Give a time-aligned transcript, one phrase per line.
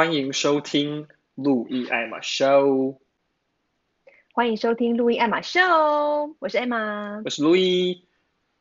[0.00, 2.96] 欢迎收听路易艾玛 Show。
[4.32, 8.06] 欢迎收听路易艾玛 Show，我是艾玛，我是路易。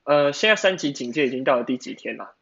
[0.03, 2.35] 呃，现在三级警戒已经到了第几天了？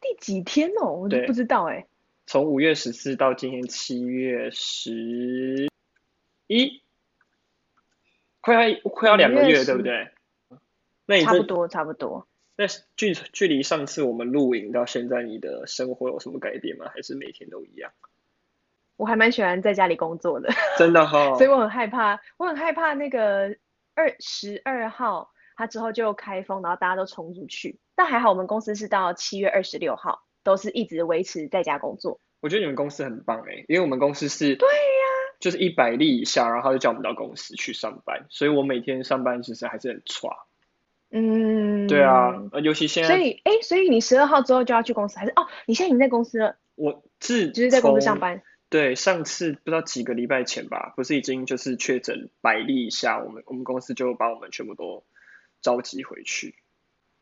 [0.00, 0.92] 第几天哦？
[0.92, 1.88] 我都不知道哎。
[2.28, 5.68] 从五月十四到今天七月十
[6.46, 6.80] 一，
[8.40, 10.12] 快要快要两个月，对不对？
[11.06, 12.24] 那你差不多差不多。
[12.62, 16.88] 那距距离上次我们录影到现在，你的生活有什么改变吗？
[16.94, 17.90] 还是每天都一样？
[18.96, 20.48] 我还蛮喜欢在家里工作的，
[20.78, 21.34] 真的哈、哦。
[21.36, 23.56] 所以我很害怕，我很害怕那个
[23.96, 27.80] 二十二号，他之后就开封，然后大家都冲出去。
[27.96, 32.20] 但还好我们公司是到七月二十六号，都是一直维持在家工作。
[32.38, 40.28] 我觉得你们公司很棒哎，因为我们公司是，对呀，就是一百例以下，然后就叫我们到公司去上班，所以我每天上班其实还是很差。
[41.14, 45.46] 嗯，对啊，尤其现在，所以，哎，所以你十二号之后就要去公司，还是哦？
[45.66, 46.56] 你现在已经在公司了？
[46.74, 48.42] 我是就是在公司上班。
[48.70, 55.04] 对，上次不知道几个礼拜前吧，不是已经就是确诊百例以下，我们我们公司就把我们全部都
[55.60, 56.54] 召集回去。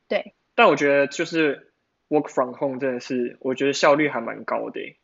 [0.06, 1.72] 对，但我觉得就是
[2.08, 4.96] work from home 真的是，我觉得效率还蛮高的，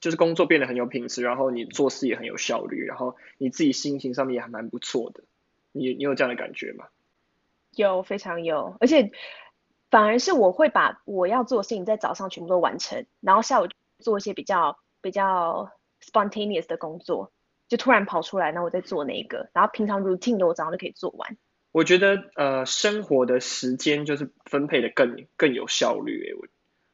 [0.00, 5.24] 就是工作变得很有品质，然后你做事也很有效率，然后你自己心情上面也还蛮不错的。
[5.72, 6.88] 你你有这样的感觉吗？
[7.76, 9.10] 有，非常有，而且
[9.90, 17.32] 反而是我会把我要做的事情在早上全部都完成，然后下午做一些比较比较 spontaneous 的工作，
[17.68, 21.36] 就突然跑出来，那我再做那个，然后平常 routine 的我早上就可以做完。
[21.72, 26.46] 我觉得呃，生活的时间就是分配的更更有效率，诶，我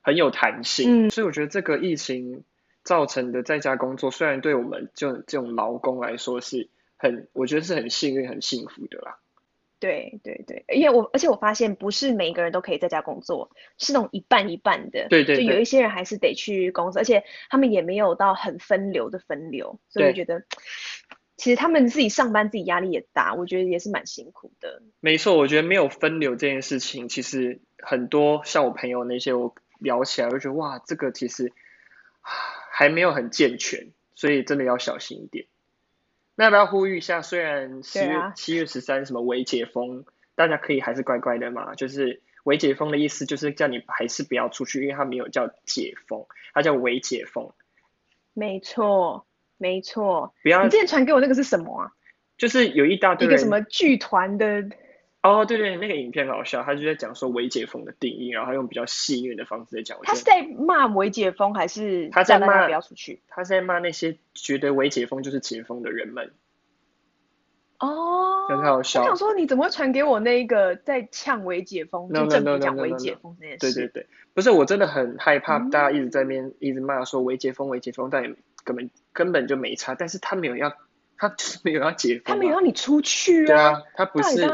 [0.03, 2.45] 很有弹性，嗯，所以我觉得这个疫情
[2.83, 9.19] 造成的在家工作，虽然对我们这种这种劳工来说是很，我觉得是很幸运、很幸福的啦。
[9.81, 15.09] 对对对，因为我而且我发现不是每一个人都可以在家工作，是那种一半一半的。
[15.09, 20.45] 对对，对，就有一些人还是得去公司，而且他们也没有到很分流的分流，所以我觉得
[21.37, 24.83] 其实他们自己上班自己压力也大，我觉得也是蛮辛苦的。
[25.01, 31.53] 没错，我觉得没有分流这件事情，其实很多像我朋友那些我聊起来，我就觉得哇，这个其实
[32.23, 35.47] 还没有很健全，所以真的要小心一点。
[36.41, 37.21] 那要不要呼吁一下？
[37.21, 41.75] 虽然七月七月十三什么微解封，大家可以还是乖乖的嘛。
[41.75, 46.25] 就是微解封的意思，就是叫你还是不要出去，因为它没有叫解封，
[46.55, 47.53] 它叫微解封。
[48.33, 49.27] 没错，
[49.59, 50.33] 没错。
[50.43, 50.65] 不要。
[50.65, 51.93] 你之前传给我那个是什么啊？
[52.39, 54.65] 就是有一大堆一个什么剧团的。
[55.23, 59.99] 哦，对对，那个影片很好笑，他就在讲说微解封的定义，然后他用比较戏谑的方式在讲。
[60.03, 63.21] 他是在骂微解封，还是他在骂不要出去？
[63.29, 66.33] 他在骂那些觉得微解封就是解封的人们。
[67.81, 69.03] 哦，很好笑。
[69.03, 73.59] 我想说，你怎么会传给我那个在呛微解封？No, 就正讲微解封这件事。
[73.59, 79.95] 对对对，不是，我真的很害怕大家一直在那边一直骂说微解封、微解封，但也根本根本就没差。
[79.95, 80.75] 但是他没有要，
[81.17, 83.47] 他就是没有要解封，啊，他没有让你出去啊。
[83.47, 84.47] 对啊，他不是。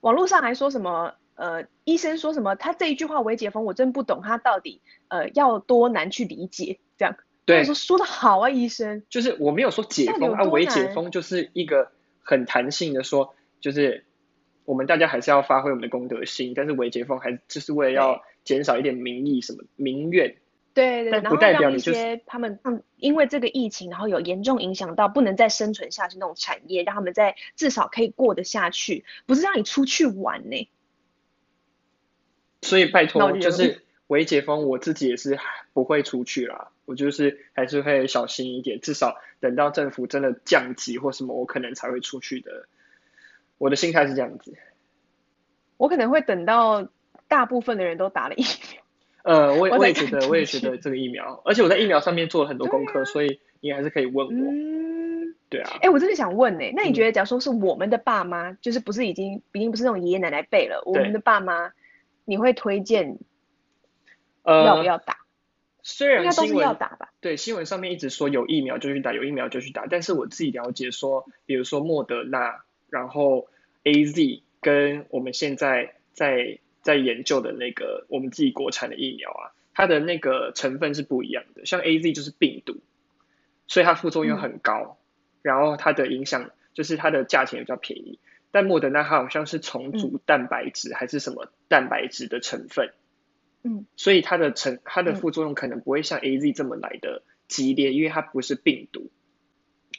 [0.00, 1.14] 网络上还说什么？
[1.34, 2.56] 呃，医生说什么？
[2.56, 6.80] 他这一句话“微解封”，我真不懂，他到底呃要多难去理解？
[6.96, 7.14] 这样，
[7.44, 9.04] 对，说说的好啊，医生。
[9.08, 11.92] 就是我没有说解封啊，微解封就是一个
[12.24, 14.04] 很弹性的说，就是
[14.64, 20.38] 我们大家还是要发挥我们的公德心，但是微解封还就是为了要减少一点民意什么民怨。
[20.78, 22.60] 对对，但不代表你就是、然后让一些他们
[22.98, 30.68] 因为这个疫情，然后有严重影响到不能再生存下去那种产业，让他们在至少可以过得下去，不是让你出去玩呢。
[32.62, 35.38] 所以拜托，就是微解封，我自己也是
[35.72, 42.68] 不会出去啦，我就是还是会小心一点，至少等到政府真的降级或什么，我可能才会出去的。
[43.58, 44.56] 我的心态是这样子。
[45.76, 46.88] 我可能会等到
[47.26, 48.82] 大部分的人都打了疫苗。
[49.28, 54.32] 呃，我我也觉得，我也觉得这个疫苗，而且我在疫苗上面做了很多功课，啊、所以你还是可以问我。
[54.32, 55.68] 嗯，对啊。
[55.74, 61.72] 哎、欸，我真的想问呢、欸，那你觉得，假如说是我们的爸妈、嗯，就是不是已经已经不是那种爷爷奶奶辈了，我们的爸妈，
[62.24, 63.18] 你会推荐
[64.46, 65.12] 要不要打？
[65.12, 65.18] 呃、
[65.82, 67.10] 虽然新闻要打吧？
[67.20, 73.48] 对，新闻上面一直说有疫苗就去打，有疫苗就去打，但是我自己了解说，比如说莫德纳，然后
[73.84, 76.60] AZ 跟我们现在在。
[76.88, 81.66] 在研究的那个我们自己国产的疫苗啊，它的那个成分是不一样的。
[81.66, 82.78] 像 AZ 就是病毒，
[83.66, 85.04] 所以它副作用很高，嗯、
[85.42, 88.18] 然后它的影响就是它的价钱也比较便宜。
[88.50, 92.94] 但莫德纳它好像是重组蛋白质、嗯、还是什么蛋白质的成分，
[93.64, 99.10] 嗯，所以它的成它的副作用可能不会像 AZ 这么来的激烈，因为它不是病毒。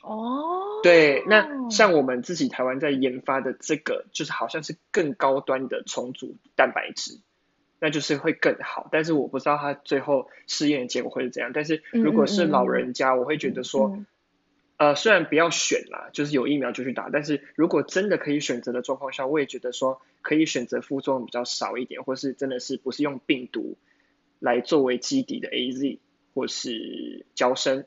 [0.02, 7.20] 哦，对，那像我们自己台湾在研发的这个，就是好像是更高端的重组蛋白质，
[7.80, 8.88] 那就是会更好。
[8.92, 11.52] 但是我不知道它最后试验的结果会是怎样。
[11.54, 14.00] 但是如果是老人家，我会觉得说，
[14.78, 17.10] 呃，虽然不要选啦，就是有疫苗就去打。
[17.12, 23.76] 但是如果真的可以选择的状况下，我也觉得说可以选择副作用比较少一点，或是真的是不是用病毒
[24.40, 26.00] 来作为基底的 AZ
[26.34, 27.86] 或是胶生。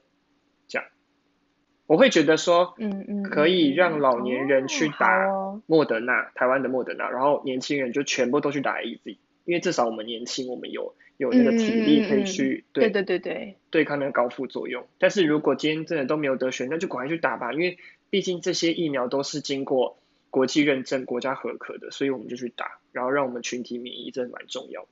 [1.92, 5.28] 我会觉得说，嗯嗯，可以让老年人去打
[5.66, 14.86] 莫德纳，台湾的莫德纳，然后年轻人就全部都去打 AZ，因为至少我们年轻，我们有有那个体力可以去对对对对对抗那个高副作用。
[14.98, 17.76] 但是如果今天真的都没有得选，那就赶快去打吧，因为
[18.08, 19.98] 毕竟这些疫苗都是经过
[20.30, 24.88] 国际认证、国家合可的，所以我们就去打，然后让我们群体免疫，真的蛮重要的。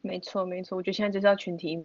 [0.00, 1.84] 没错没错，我觉得现在就是要群体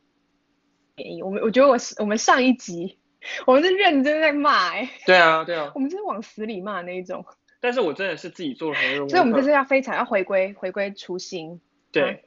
[0.96, 1.22] 免疫。
[1.22, 3.00] 我们我觉得我我们上一集。
[3.48, 7.26] 我们是认真在骂哎、欸，对啊对啊， 我们就是往死里骂那一种。
[7.60, 11.62] 但是我真的是自己做了很多功课，所以我们这是要非常要回归回归初心。
[11.94, 12.18] 对，啊、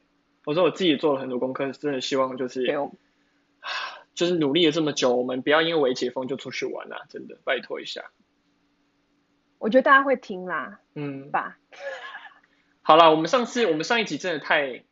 [0.45, 2.65] 我说我自己做了很多功课，真的希望就是，
[4.15, 8.05] 就是努力了这么久，我们不要因为微解封就出去玩啦，真的拜托一下。
[9.59, 11.59] 我觉得大家会听啦，嗯吧。
[12.81, 14.83] 好了，我们上次我们上一集真的太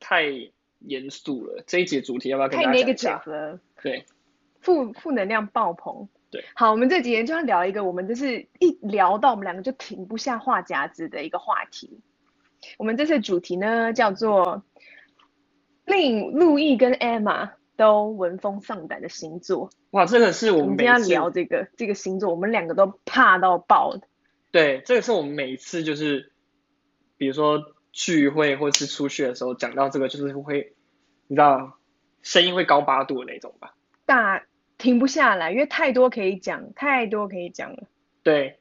[0.00, 0.24] 太
[0.80, 3.22] 严肃了，这一集主题要不要跟大家讲一下？
[3.80, 4.06] 对。
[4.64, 12.00] 负负能量爆棚，对，好，我们这几天就要聊一个，我们就是一聊到我们两个就停不下话匣子的一个话题。
[12.78, 14.64] 我们这次主题呢叫做
[15.84, 19.68] 令路易跟 Emma 都闻风丧胆的星座。
[19.90, 24.08] 哇，这个是我们每次要聊这个这个星座，我们两个都怕到爆的。
[24.50, 26.32] 对，这个是我们每次就是，
[27.18, 27.60] 比如说
[27.92, 30.74] 聚会或是出去的时候讲到这个，就是会
[31.26, 31.78] 你知道
[32.22, 33.74] 声音会高八度的那种吧？
[34.06, 34.42] 大。
[34.84, 37.84] 停不下来，因为太多可以讲，太多可以讲了。
[38.22, 38.58] 对，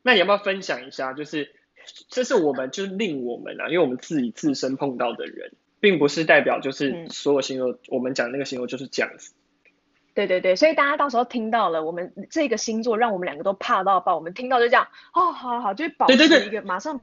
[0.00, 1.12] 那你要不要分享一下？
[1.12, 1.54] 就是
[2.08, 9.34] 这是我们，就是令我们啊，因为我们自己自身碰到的人，并不是代表就是所有星座，嗯、我们讲那个星座就是这样子。
[10.14, 14.16] 对对对，所以大家到时候听到了我们这个星座，让我们两个都怕到爆。
[14.16, 17.02] 我们听到就这样，哦，好好好，就是保持一个对对对马上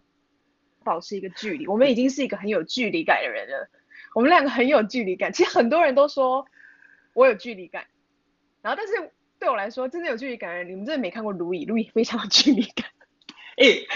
[0.84, 1.68] 保持一个距离。
[1.68, 3.70] 我们已经是一个很有距离感的人了。
[4.16, 6.48] 我们两个很有距离感，其实很多人都说
[7.14, 7.86] 我有距离感。
[8.66, 12.88] 然后，但是对我来说，真的有距离感你们真的没看过路易，路易非常有距离感。
[13.58, 13.88] 哎、欸，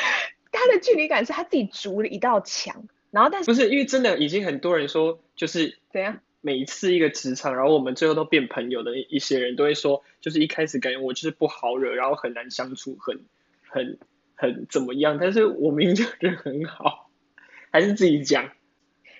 [0.51, 2.87] 他的距离感是他自己筑了一道墙。
[3.09, 6.19] 然后，但是不是因为真的已经很多人说，就是怎样？
[6.41, 13.25] 每一次一个职场，然后我们最后都变朋友的一些人都会说，就是一开始感觉我就是不好惹，然后很难相处，很
[13.67, 13.97] 很
[14.35, 15.17] 很怎么样？
[15.19, 17.09] 但是我明明就人很好，
[17.71, 18.51] 还是自己讲。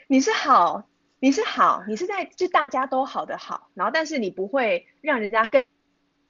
[0.05, 0.87] 你是好。
[1.21, 5.63] 你是好，你是在就大家都好的好，然后但是你不会让人家更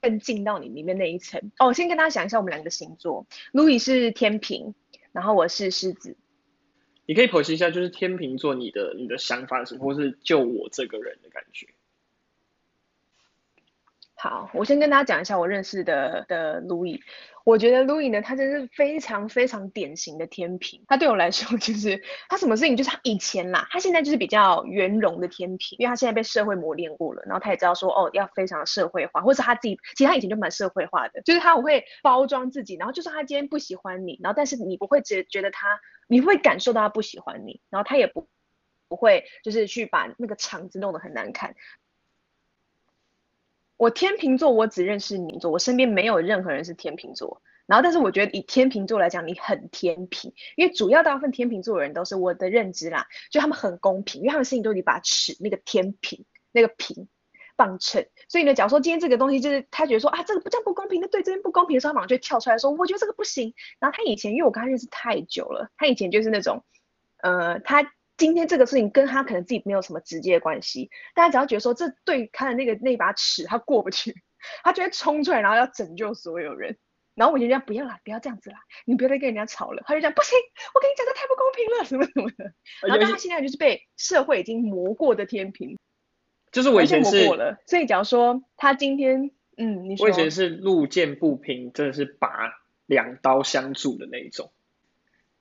[0.00, 1.52] 更进到你里面那一层。
[1.58, 4.74] 哦，先跟大家讲一下我们两个星座，，Louis 是天秤，
[5.12, 6.16] 然后我是狮子。
[7.06, 11.68] 你可以剖析一下，就是天秤座你的你的想法是什么，或是就我这个人的感觉。
[14.22, 17.00] 好，我先跟大家讲一下我认识的的路易。
[17.42, 20.84] 我觉得路易呢，他真是非常非常典型的天平。
[20.86, 38.28] 他对我来说， 就是他什么事情，就是他以前啦，他现在就是比较圆融的天平，因为他现在被社会磨练过了，然后他也知道说，哦，要非常社会化，或是他自己，其实他以前就蛮社会化的，就是他会包装自己，然后就算他今天不喜欢你，然后但是你不会觉觉得他，你会感受到他不喜欢你，然后他也不
[38.86, 41.54] 不会就是去把那个场子弄得很难看。
[43.80, 47.40] 我天秤座，我只认识你座，我身边没有任何人是天秤座。
[47.64, 57.08] 然后，但是我觉得以天秤座来讲，你很天平，因为主要大部分天秤座的人都是我的认知啦，就他们很公平，因为他们心里都有一把尺，那个天平，那个平
[57.56, 58.06] 磅秤。
[58.28, 63.54] 所以呢，假如说今天这个东西就是他觉得说啊，这个不这样不公平，那对这边不公平的时候，他马上就跳出来说，我觉得这个不行。
[63.78, 66.62] 然后他以前，因为我跟他认识太久了，他以前就是那种，
[67.22, 67.90] 呃，他。
[68.20, 74.14] 今天这个事情跟他可能自己没有什么直接的关系，大家只要觉得说这对他的那个那把尺他过不去，
[74.62, 76.76] 他就会冲出来，然后要拯救所有人。
[77.14, 79.82] 然后我就这样不要啦，不要这样子啦，你不要再跟人家吵了。
[79.86, 80.38] 他就这样不行，
[80.74, 82.52] 我跟你讲这太不公平了，什么什么的。
[82.82, 85.78] 然后但他现在就是被社会已经磨过的天平，
[86.52, 87.58] 就是我以前是磨过了。
[87.66, 94.52] 所以假如说他今天，嗯，你说我以前是路见不平，真的是拔两刀相助的那一种，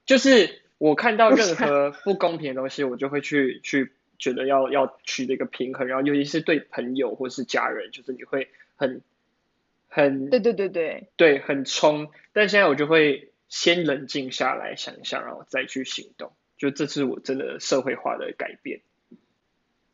[0.05, 0.63] 就是。
[0.79, 9.01] 我看到任何不公平的东西，我就会去去觉得要要取得一个平衡，然后尤其是对朋友或是家人，就是你会很
[9.89, 11.09] 很对对对对。
[11.17, 18.79] 对很冲，但现在我就会先冷静下来想一下，然后再去行动，就这是我真的社会化的改变。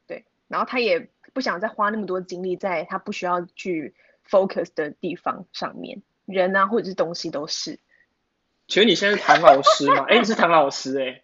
[0.05, 3.95] 对，然后他也不想再花那么多精力在他不需要去
[4.29, 7.79] focus 的地方上面，人啊或者是东西都是。
[8.67, 10.05] 请问你现在是唐老师吗？
[10.09, 11.21] 哎、欸，你是唐老师哎、欸。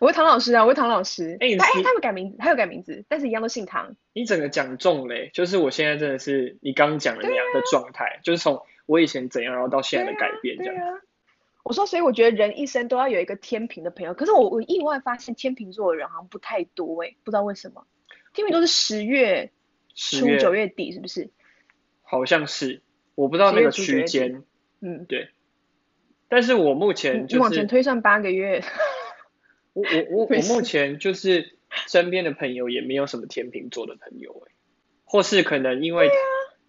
[0.00, 1.36] 我是唐老师啊，我是唐老师。
[1.40, 3.96] 哎、欸，他哎，他有改名字，他有改名字，但是一样都姓唐。
[4.12, 10.74] 你整个讲中嘞，就是我现在真的是你刚讲的那样的状态，啊、就是从我以前怎样，然后到现在的改变这样。
[10.74, 11.00] 对啊，啊。
[11.64, 14.14] 我说，所以我觉得人一生都要有一个天平的朋友。
[14.14, 17.86] 可是我我意外发现天秤座的人好像不太多哎，不知道为什么。
[18.34, 19.52] 天秤座是十月
[19.94, 21.30] 初九月底是不是？
[22.02, 22.82] 好像是，
[23.14, 24.44] 我不知道那个区间。
[24.80, 25.30] 嗯，对。
[26.32, 28.64] 但是我目前就是往前推算八个月。
[29.74, 34.52] 我我我我目前就是身边的朋友也没有什么天秤座的朋友哎，
[35.04, 36.08] 或是可能因为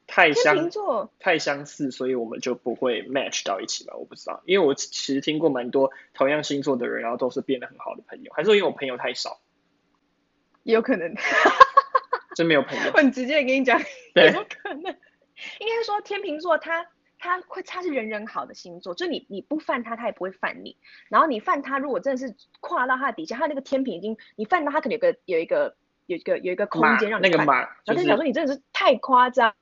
[0.06, 0.70] 太相
[1.18, 3.94] 太相似，所以我们就不会 match 到一起吧？
[3.96, 9.40] 我不知道，因为我其实听过蛮多同样星座的人，然后都是变得很好的朋友，还是因为我朋友太少？
[10.64, 11.16] 也有可能，
[12.36, 12.92] 真没有朋友。
[12.94, 13.82] 我很直接跟你讲，
[14.14, 14.94] 对有可能，
[15.62, 16.86] 应该说天秤座他。
[17.24, 20.76] 他会，他是人人好的星座，就你你不犯他，他也不会犯你。
[21.08, 25.74] 然后你犯他，如果真的是跨到他的底下，他那个天平已经，你犯到他，可能有个有一个
[26.06, 27.32] 有一个有一个空间让你犯。
[27.32, 29.54] 那个码，然后跟你讲说你真的是太夸张。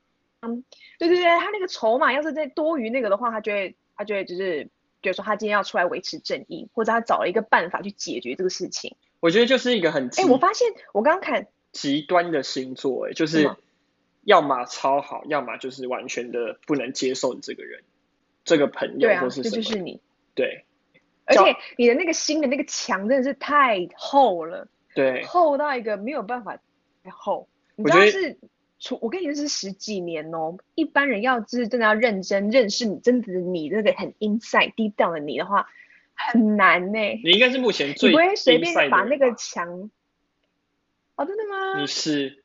[0.42, 0.64] 嗯，
[0.98, 4.68] 对对对，他那个筹码要是再多余那个的话，他就会他就会就是
[5.00, 8.96] 比如说他今天要出来维持正义，或者他找了一个办法去解决这个事情。
[9.20, 13.48] 我觉得就是一个很哎，我发现我刚刚看极端的星座，哎，就是。
[14.24, 17.82] 要么超好，要么就是完全的不能接受你这个人，
[18.44, 20.02] 这个朋友或是什么，对啊，这就是你。
[20.34, 20.66] 对，
[21.26, 26.60] 而且你的那个心的那个墙真的是太厚了，对，厚到一个没有办法
[27.10, 27.50] 厚。
[27.76, 28.38] 你知道是，
[29.02, 35.68] 我跟你认识十几年哦，一般人要就是真的要认真认识你，真的你那个很 inside deep down 的你的话，
[36.14, 37.00] 很难呢。
[37.24, 39.90] 你应该是目前最，你不会随便把那个墙。
[41.16, 41.80] 哦，真的吗？
[41.80, 42.41] 你是。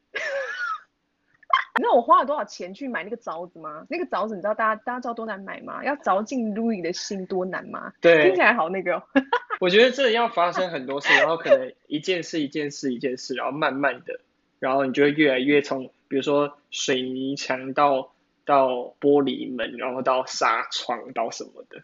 [1.76, 3.86] 你知道我花了多少钱去买那个凿子吗？
[3.90, 5.84] 那个凿子你知道大家大家知道多难买吗？
[5.84, 7.92] 要凿进 Louis 的心多难吗？
[8.00, 9.02] 对，听起来好那个。
[9.60, 14.20] 我觉得这要发生很多事，然后可能一件事一件事一件事，然后慢慢的，
[14.58, 18.12] 然后你就会越来越从，比如说水泥墙到
[18.44, 21.82] 到玻璃门，然后到纱窗到什么的，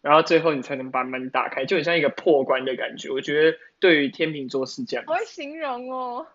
[0.00, 3.10] 然后最后你才能把门打开，就很像一个破关的感觉。
[3.10, 5.04] 我觉得对于天秤座是这样。
[5.06, 6.26] 我会形容哦。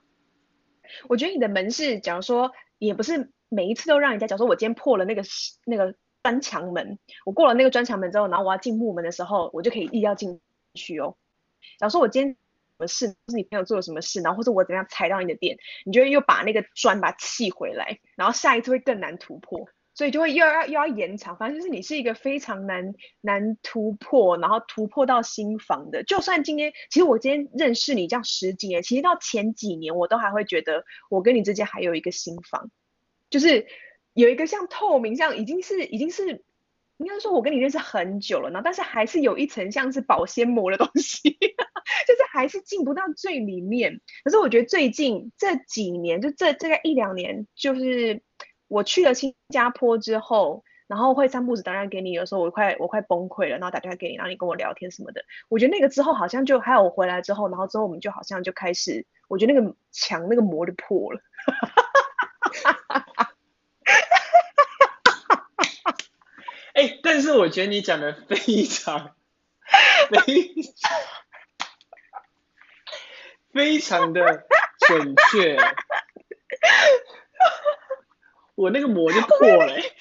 [1.07, 5.23] 我觉得你的门是，假如说也不是每一次都让人家，假如说我今天破了那个
[5.65, 10.39] 那个砖墙门，我过了那个砖墙门之后，然后我要进木门的时候，我就可以一定要进
[10.73, 11.15] 去哦。
[11.79, 12.37] 假如说我今天什
[12.77, 19.67] 么事，是你朋友做了什么事，然后或者我怎样踩到你的点，你就会又把那个砖把它砌回来，然后下一次会更难突破。
[19.97, 26.03] 所以就会又要又要延长，反正就是你是一个非常难难突破，然后突破到心房的。
[26.03, 32.69] 就算今天，其实我今天认识你这样十几年，其实到前几年我都还会觉得我跟你之间还有一个心房，
[33.31, 33.65] 就是
[34.13, 36.43] 有一个像透明，像已经是已经是
[36.97, 41.31] 应该说我跟你认识很久了，然后但是还是有一层像是保鲜膜的东西，
[42.05, 43.99] 就是还是进不到最里面。
[44.23, 48.21] 可是我觉得最近这几年，就这这个一两年，就是。
[48.67, 55.23] 我去了新加坡之后，然后会三步子打电话给你，有时候我快我快崩溃了，然后打电话给你，然后你跟我聊天什么的。
[55.49, 61.21] 我觉得那个之后好像就还有我回来之后，然后之后我们就好像就开始，我觉得那个墙那个膜就破了。
[66.73, 69.15] 哎，但是我觉得你讲的非常
[70.11, 70.99] 非常
[73.51, 74.45] 非常的
[74.87, 75.57] 准确。
[78.57, 79.83] 我那个膜就 破了，欸。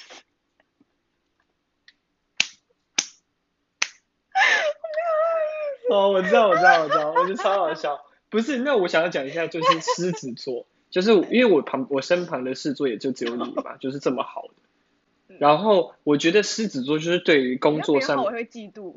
[5.91, 8.01] 哦，我知道，我知道，我知道，我觉得超好笑。
[8.31, 15.37] 不是，那我想要讲一下，就是狮子座，就是因为我旁我身旁的狮子座也就只有你嘛，就是这么好的。
[15.39, 18.97] 然后我觉得狮子座就是对于工作上，我会嫉妒。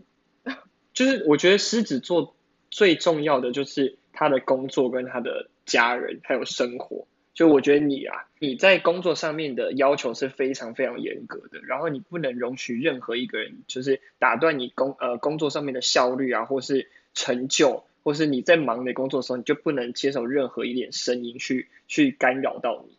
[0.94, 2.34] 就是我觉得狮子座
[2.72, 7.08] 最重要的就是他的工作跟他的家人还有生活。
[7.34, 22.98] 就我觉得你啊，你在工作上面的要求是非常非常严格的，然后你不能容许任何一个人就是打断你工呃工作上面的效率啊，或是成就，或是你在忙的工作的时候，你就不能接受任何一点声音去去干扰到你。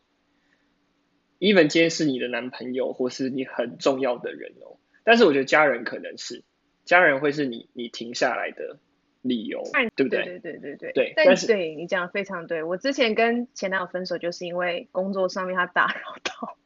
[1.52, 6.42] even 今天是你的男朋友或是你很重要的人哦，但是我觉得家人可能是
[6.86, 8.78] 家人会是你你停下来的。
[9.22, 9.62] 理由，
[9.96, 10.24] 对不对？
[10.24, 11.12] 对对对对对。
[11.16, 16.56] 但是对你讲的非常对，我之前跟前男友分手就是因为工作上面他打扰到。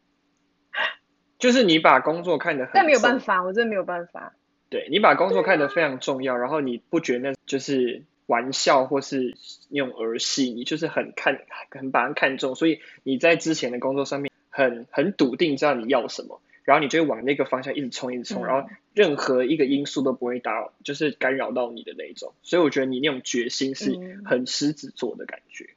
[1.39, 4.35] 就是你把工作看得很， 但没有办法，我真的没有办法。
[4.71, 9.35] 对，你把工作看得非常重要，啊、然后你不觉得那就是玩笑或是
[9.69, 11.39] 那种儿戏，你就是很看
[11.71, 22.35] 很把人看重，所以你在之前的工作上面很很笃定知道你要什么，然后你就会往那个方向一直冲，一直冲，嗯、然后任何一个因素都不会打扰，就是干扰到你的那种。
[22.43, 25.71] 所以我觉得你那种决心是很狮子座的感觉。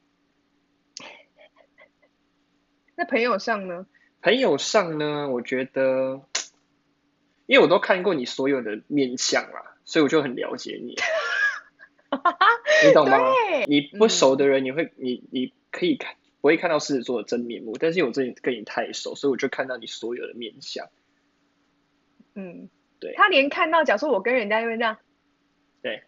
[1.00, 1.06] 嗯、
[2.96, 3.86] 那朋友上呢？
[4.22, 5.28] 朋友上呢？
[5.28, 6.22] 我觉得，
[7.46, 10.96] 因为我都看过你所有的面相啦，所以我就很了解你。
[12.86, 13.18] 你懂吗？
[13.68, 16.16] 你不熟的人，你会你你可以看。
[16.40, 20.88] 不会看到狮子座的真面目，但是我真的跟你太熟，所以我就看到你所有的面相。
[22.34, 23.12] 嗯，对。
[23.16, 24.98] 他连看到，假如说我跟人家因为这样，
[25.82, 26.04] 对，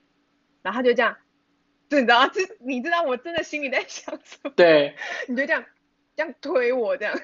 [0.62, 1.16] 然后他就这样，
[1.88, 4.50] 对你知道，这你知道我真的心里在想什么？
[4.54, 4.94] 对，
[5.26, 5.64] 你就这样
[6.14, 7.18] 这样推我这样，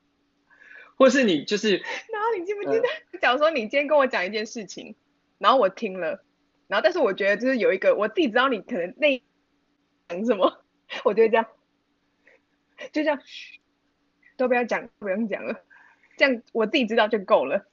[0.96, 2.88] 或是你就是，然后你记不记得？
[3.12, 4.94] 呃、假如说你今天跟我讲一件事情，
[5.38, 6.22] 然后我听了，
[6.68, 9.22] 然后但是我觉得就是有一个我自己知道你可能那
[10.08, 10.62] 讲什么，
[11.04, 11.46] 我就会这样。
[12.92, 13.20] 就这样，
[14.36, 15.60] 都不要讲，不用讲了，
[16.16, 17.66] 这样我自己知道就够了。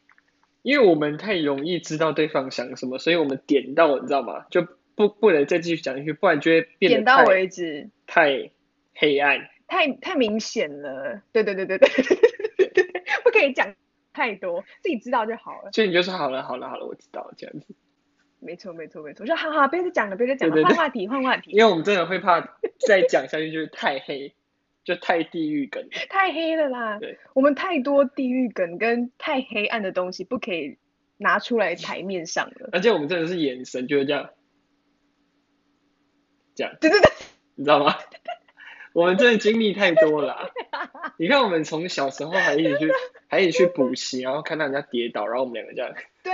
[0.62, 4.45] 因为我们太容易知道对方想什么，所以我们点到，你知道吗？
[4.50, 8.51] 就不不能再继续讲下去，不然就会变得点到为止，太
[8.95, 11.22] 黑暗，太太明显了。
[11.33, 13.75] 对对对对对对对对对，不可以讲
[14.13, 15.72] 太多，自己知道就好了。
[15.74, 17.75] 所以你就说好了好了好了，我知道了这样子。
[18.39, 21.51] 没错没错没错，我说好好，别再讲了，别再讲了，换话题换话题。
[21.51, 22.39] 因为我们真的会怕
[22.88, 24.33] 再讲下去就是太黑。
[24.84, 26.98] 就太地狱梗，太黑了啦！
[27.00, 30.78] 对，我们太多地狱梗跟太黑暗的东西不可以
[31.18, 32.70] 拿出来台面上了。
[32.72, 34.30] 而且我们真的是眼神就是这样，
[36.56, 37.12] 这样，对对对，
[37.56, 37.96] 你知道吗？
[38.94, 40.52] 我们真的经历太多了。
[41.18, 42.92] 你看，我们从小时候还一起去，
[43.28, 45.92] 还一起去补习，然后看到人家跌倒，然后我们两个这样。
[46.24, 46.32] 对，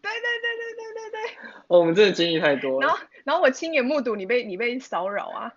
[0.00, 1.38] 对对对对对对对。
[1.66, 2.86] 我们真的经历太多了。
[2.86, 5.52] 然后，然后我亲眼目睹你被你被骚扰啊。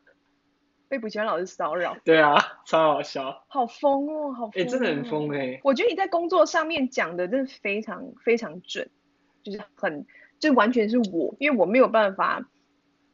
[0.91, 5.61] 被补习班老师骚扰，对啊，超好笑，好疯哦，好疯，哎，真的很疯哎。
[5.63, 8.89] 我觉得你在工作上面讲的真的非常非常准，
[9.41, 10.05] 就是很，
[10.37, 12.45] 就完全是我，因为我没有办法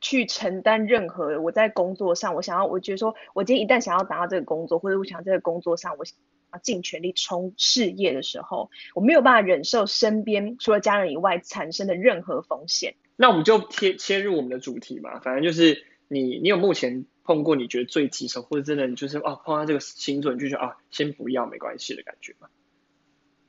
[0.01, 6.17] 去承担任何我在工作上，我想要，我觉得说，我今天一旦想要达到这个工作，或者我想这个工作上，我想
[6.54, 12.95] 要尽全力冲事业的时候，我没有办法忍受身边除了家人以外产生的任何风险。
[13.15, 17.06] 那我们就切切入我们的主题嘛，反正就是你，你有目前。
[17.28, 22.48] 碰过你觉得最棘手，或者真的你就是哦，碰到这个星座你就觉得啊，先不要没关系的感觉吗？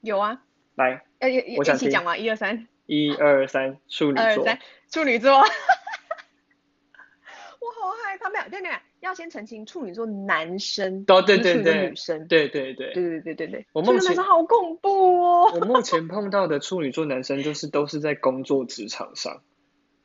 [0.00, 0.42] 有啊，
[0.74, 2.16] 来，要要一起讲吗？
[2.16, 4.58] 一二三，一二三，处女座，二三，
[4.90, 5.44] 处女座， 我
[7.80, 19.40] 好害怕，没有，对对，要先澄清，处女座男生，对对对对，女生，对对对，对对对对对，我目前好恐怖哦，我目前碰到的处女座男生就是都是在工作职场上。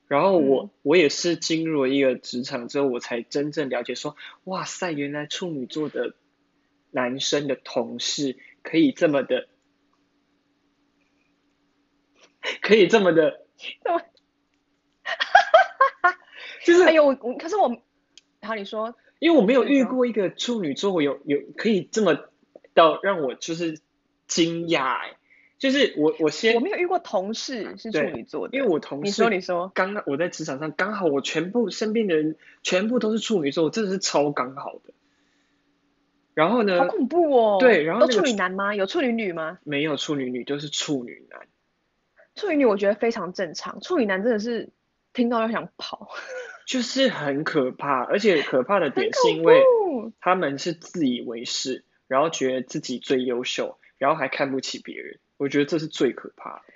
[0.08, 6.14] 然后我、嗯、我也是进入了一个职场之后，我才真正了解说，哇塞，原来处女座的
[6.92, 9.48] 男生的同事可以这么的，
[12.62, 13.46] 可以这么的，
[13.84, 14.02] 怎么？
[16.66, 17.70] 就是，哎呦，我可是我，
[18.42, 22.30] 好，你说，因为我没有遇过一个处女座有有可以这么
[22.74, 23.80] 到让我就是
[24.28, 25.18] 惊讶哎。
[25.64, 34.94] 就是我，我先我没有遇过同事是处女座的，因为我同事，你说你说，刚刚我在职场上刚好我全部身边的人全部都是处女座，真的是超刚好的。
[36.34, 36.80] 然后呢？
[36.80, 37.58] 好恐怖哦！
[37.62, 38.76] 对，然后、那个、都处女男吗？
[38.76, 39.58] 有处女女吗？
[39.64, 41.48] 没有处女女，就是处女男。
[42.36, 44.68] 处女女我觉得非常正常，处女男真的是
[45.14, 46.10] 听到要想跑，
[46.68, 49.62] 就是很可怕，而且可怕的点是因为
[50.20, 55.20] 他们是自以为是，然后觉得自己最优秀，然后还看不起别人。
[55.38, 56.74] 我觉得这是最可怕的。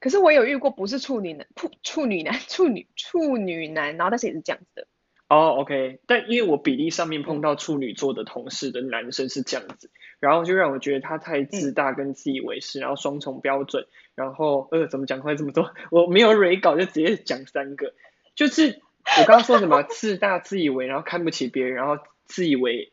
[0.00, 4.86] 可是我有遇过不是处女男， 处处女男， 处女处女男，然后但是也是这样子的。
[5.28, 15.74] 哦、oh，OK，但因为我比例上面碰到处女座的同事的男生是这样子，然后就让我觉得他太自大跟自以为是，嗯、然后双重标准，然后呃怎么讲话这么多？
[15.90, 16.30] 我没有
[16.62, 17.92] 稿就直接讲三个，
[18.34, 18.80] 就是
[19.18, 22.92] 我刚刚说什么自大自以为，然后看不起别人，然后自以为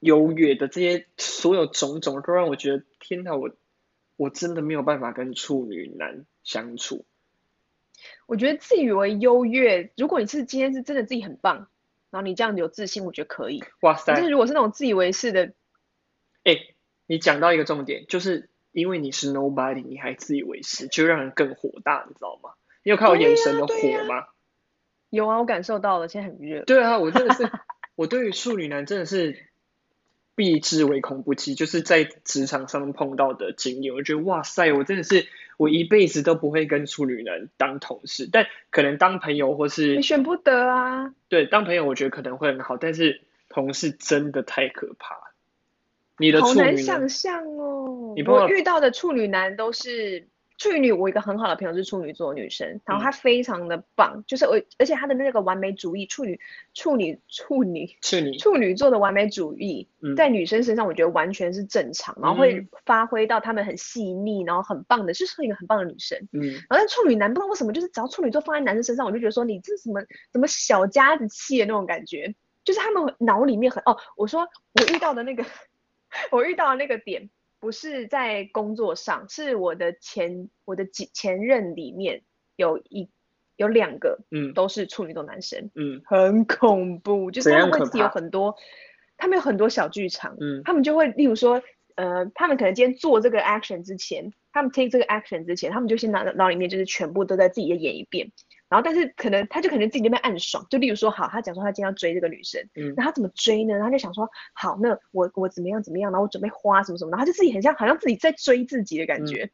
[0.00, 3.50] 优越的这些所有种种都让我觉得天哪，我。
[4.18, 7.06] 我真的没有办法跟处女男相处。
[8.26, 11.68] 我觉得自以为优越，如果你是今天是真的自己很棒，
[12.10, 13.62] 然后你这样有自信，我觉得可以。
[13.80, 14.12] 哇塞！
[14.14, 15.54] 但是如果是那种自以为是的，
[16.42, 16.74] 哎、欸，
[17.06, 22.50] 你讲到一个重点，就是因为你是 nobody，你还自以为是，就让人更火大，你知道吗？
[22.82, 23.74] 你有看我眼神的火
[24.08, 24.16] 吗？
[24.16, 24.28] 啊啊？
[25.10, 26.64] 有啊，我感受到了，现在很热。
[26.64, 27.48] 对啊，我真的是，
[27.94, 29.46] 我对于处女男真的是。
[30.38, 41.12] 避之唯恐不及，就是在职场上碰到的经验，我觉得哇塞，我真的是我一辈子都不会跟处女男当同事，但可能当朋友或是你选不得啊。
[41.28, 45.16] 对，当朋友我觉得可能会很好，但是同事真的太可怕。
[46.16, 48.14] 你的处女好难想象哦。
[48.14, 50.28] 你我遇到的处女男都是。
[50.58, 56.40] 处女，我一个很好的朋友是处女座女生，然后她非常的棒，嗯、就是我，而且她的那个完美主义，处女，
[56.74, 66.18] 处女，处女，处女，处女座的完美主义，嗯、在女生身上我觉得完全是正常，然后会发挥到她们很细腻，然后很棒的，就是一个很棒的女生。
[66.32, 70.00] 嗯，然后但处女男不知道为什么，就是只要处女座放在男生身上，我就觉得说你这是什么
[70.32, 75.44] 什么小家子气的那种感觉，就是他们脑里面很哦，我说我遇到的那个，
[76.32, 77.30] 我遇到的那个点。
[77.60, 82.22] 不是在工作上，是我的前我的几前任里面
[82.56, 83.10] 有一
[83.56, 88.54] 有两个，嗯，都是处女座男生，嗯，很恐怖，就是他们会自己有很多，
[89.16, 91.60] 他们有很多小剧场，嗯，他们就会例如说，
[91.96, 98.30] 呃，他们可能今天做这个 action 之前，他们 take 这个 action 之前，他们就先脑脑里面就是全部都在自己的演一遍。
[98.68, 103.78] 然后，但是可能他就可能自己那边暗爽，就例如说，好，他讲说他今天要追这个女生，嗯，那他怎么追呢？
[103.80, 109.50] 他就想说，好，那我我怎么样怎么样，然后我准备花什么什么，然后他就自己很像好像自己在追自己的感觉，嗯、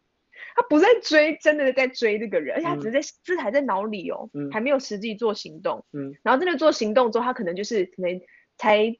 [0.56, 8.20] 他不在追，真的在追这个人，而且他只是在，这、嗯、还在脑里哦，嗯，还没有实际做行动，嗯，然后真的做行动之后，他可能就是可能
[8.56, 8.96] 才，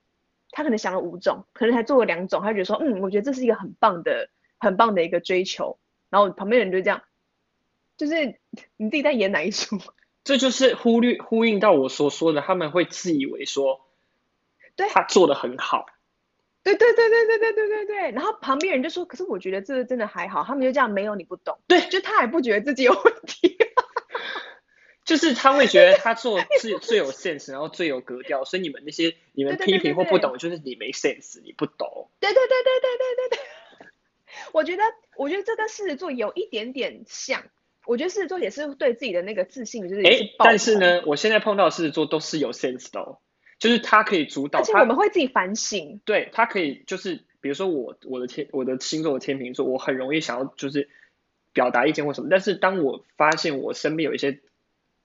[0.51, 7.03] 他可能想了五种，可能才做了两种，他就觉得说，嗯，我觉得这是一个很棒的、很棒的一个追求，然后旁边人就这样，
[7.97, 8.15] 就是
[8.77, 9.77] 你自己在演哪一出？
[10.25, 13.87] 这就是忽略呼应到我所说的，他们会自以为说，
[14.75, 15.85] 对，他做的很好，
[16.63, 23.59] 对对对对对对对对对，然后旁边人就说，可是我觉得这个真的还好，他们就这样，没有你不懂，对，就他也不觉得自己有问题，
[25.05, 33.89] 就是他会觉得他做最最有 sense，然后最有格调，所以你们那些你们批评或不懂，就是你没 sense，你不懂，对对对对对对对对，
[34.53, 34.83] 我觉得
[35.19, 37.45] 我觉得这跟狮子座有一点点像。
[37.87, 43.19] 我觉得狮子座也是对自己的那个自信，就是哎，但是呢，我现在碰到狮子座都是有 sense 的哦，
[43.59, 50.89] 就是他可以主导，而且我们会自己反省，对，他可以就是比如说我我的天我的星座的天秤座，我很容易想要就是
[51.53, 54.41] 表达意见或什么，但是当我发现我身边有一些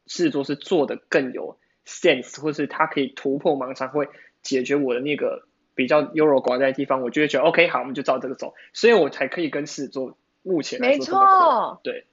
[0.08, 4.08] 狮子座是做的更有 sense，或是他可以突破盲肠，会
[4.42, 12.06] 解决我的那个比较优柔寡断的地方，我就会觉得 OK 好，我们就照这个走，所以我才可以跟狮子座目前来说这么合，对。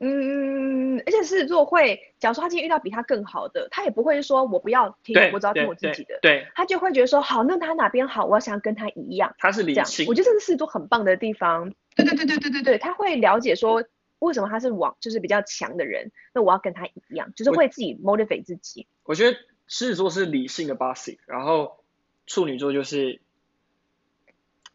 [0.00, 13.82] 嗯，而且狮子座会，假如说他今天遇到比他更好的，他也不会说我不要听，我只要听我自己的，对，他就会觉得说好，那他哪边好，我要想要跟他一样，他是理性，我觉得这是狮子座很棒的地方，对对对对对对对，他会了解说
[14.20, 18.86] 为什么他是往就是比较强的人，那我要跟他一样，就是会自己 motivate 自己。
[19.02, 21.82] 我，我觉得狮子座是理性的 bossy，然后
[22.24, 23.20] 处女座就是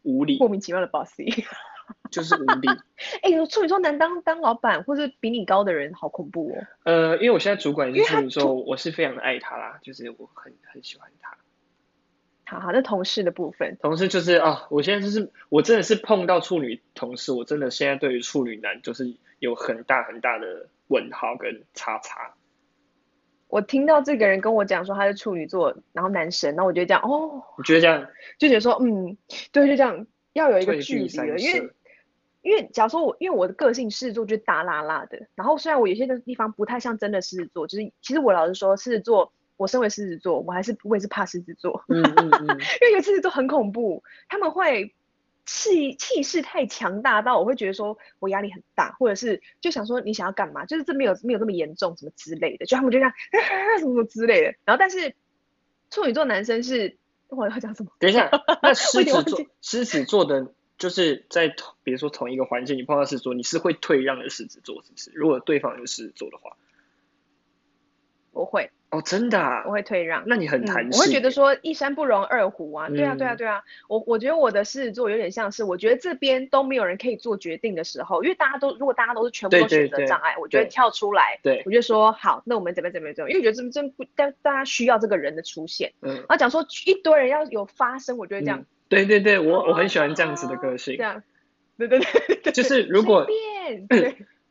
[0.02, 1.46] 无理，莫名其妙的 bossy。
[2.14, 2.68] 就是无力。
[3.22, 6.66] 哎、欸，处女座男当当老板或者比你高的人好恐怖哦。
[6.84, 11.36] 呃，因为我现在主管也是处女座，我是非常的爱他啦，就是我很很喜欢他。
[12.46, 13.76] 好好，那同事的部分。
[13.80, 22.34] 同事就是啊，我现在就是我真的是碰到处女同事，我真的现在对于处女男就是有很大很大的问号跟叉叉。
[23.48, 28.06] 我听到这个人跟我讲说他是处女座，然后男神，那我觉得这样哦，我觉得这样
[28.38, 29.16] 就觉得说嗯，
[29.52, 30.06] 对，就这样。
[30.34, 31.70] 要有一个距离了，因为
[32.44, 44.94] 因为假如说我因为我的个性狮子座就是大辣辣的，然后虽然我有些的地方不太像真的狮子座，就是其实我老实说狮子座，我身为狮子座，我还是我也是怕狮子座，嗯嗯 嗯，因为有狮子座很恐怖，他们会
[45.46, 53.12] 气气势太强大到我会觉得说我压力很大，或者是就想说你想要干嘛，就是这没有没有这么严重什么之类的，就他们就这样
[53.80, 55.14] 什么什么之类的，然后但是
[55.90, 56.98] 处女座男生是。
[57.28, 57.90] 我要讲什么？
[57.98, 58.30] 等一下，
[58.62, 65.10] 那 狮子座，狮子座的，就是在同，比如说同一个环境，你碰到狮子座，你是会退让的狮子座，是不是？
[65.14, 66.56] 如果对方是狮子座的话，
[68.32, 68.70] 我会。
[68.90, 70.22] 哦，真的啊，我会退让。
[70.26, 71.00] 那你很弹性。
[71.00, 73.64] 我会觉得说一山不容二虎啊，嗯、对啊，对啊，对啊。
[73.88, 85.92] 我我觉得我的狮子座有点像是，我觉得这边都没有人可以做决定的时候，因为大家都如果大家都是全部都选择障碍，我就会跳出来，对，我就说好，那我们怎么怎么怎么，因为我觉得这真不，但大家需要这个人的出现。
[86.00, 86.14] 嗯。
[86.14, 88.60] 然后讲说一堆人要有发声，我就会这样。
[88.60, 90.96] 嗯、对对对，我我很喜欢这样子的个性。
[90.96, 91.22] 这样。
[91.76, 92.52] 对对对，对。
[92.52, 93.26] 就是如果。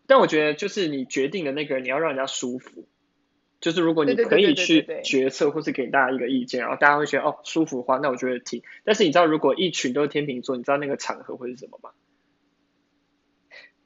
[0.06, 2.88] 但我觉得就是你决定的那个人，你要让人家舒服。
[3.62, 8.62] 就是如果你可以去决策，或是给大家一个意见，然后大家会觉得哦舒服的话，那我觉得挺。
[8.84, 11.91] 但是你知道，如果一群都是天秤座，你知道那个场合会是什么吗？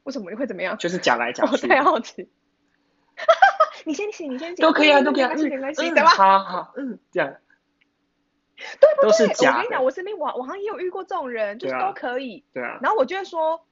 [0.04, 0.76] 为什么你会怎么样？
[0.80, 1.68] 就是讲来讲去。
[1.68, 2.28] 我太好奇。
[3.86, 4.64] 你先请，你先请。
[4.64, 7.36] 都可以啊，都可以啊，没关系，没关系，好好，嗯，这样。
[8.80, 9.10] 对 不对？
[9.10, 9.58] 都是假的。
[9.58, 12.44] 我跟你讲，我身边我我好像也有遇过这种人，就是都可以。
[12.54, 12.80] 对啊。
[12.82, 13.64] 然后我就会说。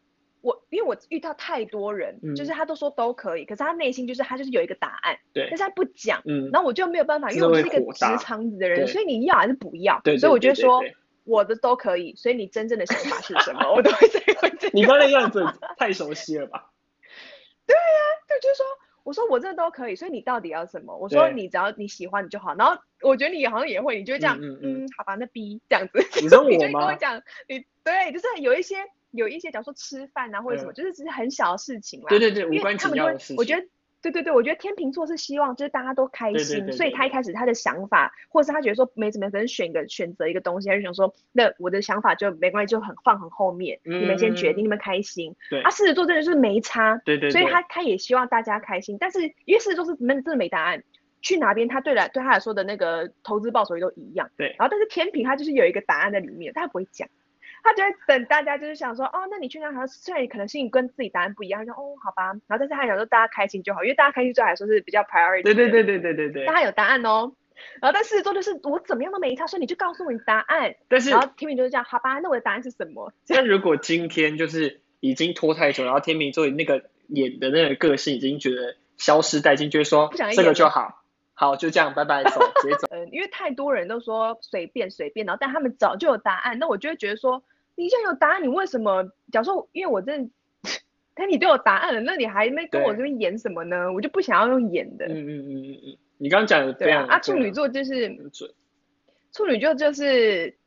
[0.42, 10.00] 我因为我遇到太多人，嗯、就是他都说都可以，可是他内心就是他就是有一个答案，对，但是他不讲，嗯，然后我就没有办法，因为我是一个直肠子的人，所以你要还是不要？
[10.04, 10.84] 对，所以我觉得说，
[11.24, 13.74] 我的都可以，所以你真正的想法是什么？
[13.74, 14.56] 我都会在问。
[14.72, 15.44] 你刚才样子
[15.78, 16.70] 太熟悉了吧？
[17.66, 18.66] 对呀、啊，对，就是说，
[19.06, 20.98] 我说我这都可以，所以你到底要什么？
[20.98, 22.56] 我说你只要你喜欢你就好。
[22.56, 26.06] 然后我觉得你好像也会，你就会这样，嗯，嗯，嗯，好吧，那 B 这样子。
[26.22, 26.50] 你说我？
[26.50, 28.78] 你就跟我讲，你对，就是有一些
[29.12, 32.08] 有一些，假如说吃饭啊或者什么，就是只是很小的事情啦。
[32.10, 33.38] 对对对，无关紧要的事情。
[33.38, 33.66] 我觉得。
[34.12, 45.36] 对对对，我觉得天秤座是希望就是大家都开心，对对对对，所以他一开始他的想法，或者是他觉得说没怎么样，可能选个选择一个东西，他就想说，那我的想法就没关系，就很放很后面，嗯、你们先决定，你们开心。
[45.50, 50.84] 对，啊，狮子座真的是没差，对对，对，所以他他也希望大家开心，但是因为狮子座是没真的没答案，
[51.22, 57.08] 去哪边他对来对他来说的那个投资报酬率都一样，对，然后但是天平他就是有一个答案在里面，他不会讲。
[57.66, 65.42] 他就会等大家就是想说，哦，那你去那好像虽然可能是你跟自己答案不一样，他说哦，好吧，然后但是他想说大家开心就好，因为大家开心对他来说是比较 priority。
[65.42, 66.46] 对对对对对对对。
[66.46, 67.34] 大家有答案哦，
[67.82, 70.76] 然后但狮子座就是我怎么样都没差，所以你就告诉我你答案。
[70.88, 73.12] 但是然后天秤就是这样，好吧，那我的答案是什么？
[73.30, 81.02] 那如果今天就是已经拖太久，然后天秤座那个演的那个个性已经觉得消失殆尽，就是说这个就好，
[81.34, 82.88] 好就这样，拜拜，走，直接走。
[82.92, 87.44] 嗯，因为太多人都说随便随便，然后但他们早就有答案，那我就会觉得说。
[87.76, 89.04] 你现在有答案，你为什么？
[89.32, 90.32] 假如说，因为我真的，
[91.14, 93.92] 但你都有答案了，那你还没跟我这边演什么呢？
[93.94, 95.06] 我就不想要用演的。
[95.06, 97.06] 嗯嗯嗯嗯嗯，你刚刚讲的对啊。
[97.10, 98.16] 啊，处女座就是，
[99.32, 100.58] 处女座就是，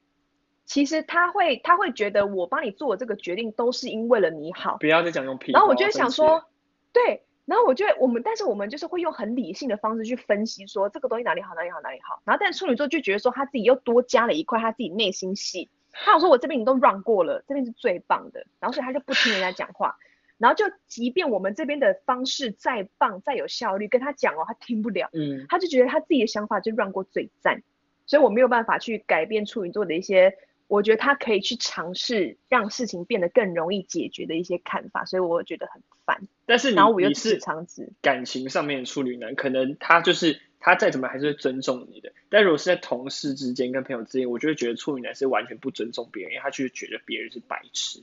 [0.66, 4.76] 其实他会他会觉得我帮你做这个决定都是因为了你好。
[4.78, 5.52] 不要再讲用屁。
[5.52, 6.44] 然后我就想说，
[6.92, 12.20] 对，然后我觉得我们，但是我们就是会用很理性的方式去分析，说这个东西哪里好，哪里好，哪里好。
[12.26, 15.70] 然后，但处女座就觉得说他自己又多加了一块他自己内心戏。
[15.92, 19.96] 他有说我这边你都 run 过了，这边是最棒的，然后所以他就不听人家讲话，
[20.38, 27.62] 然后就即便我们这边的方式再棒再有效率，跟他讲哦，他听不了，嗯，他就觉得他自己的想法就 run 过最赞，
[28.06, 36.28] 所以我没有办法去改变处女座的一些，我觉得他可以去尝试让事情变得更容易解决的一些看法，所以我觉得很烦。
[36.46, 40.40] 但是你然后我又是长子，感情上面的处女男，可能他就是。
[40.60, 48.02] 他再怎么还是会尊重你的，但如果是在同事之间跟朋友之间，我就会觉得处女男是完全不尊重别人，因为他就是觉得别人是白痴。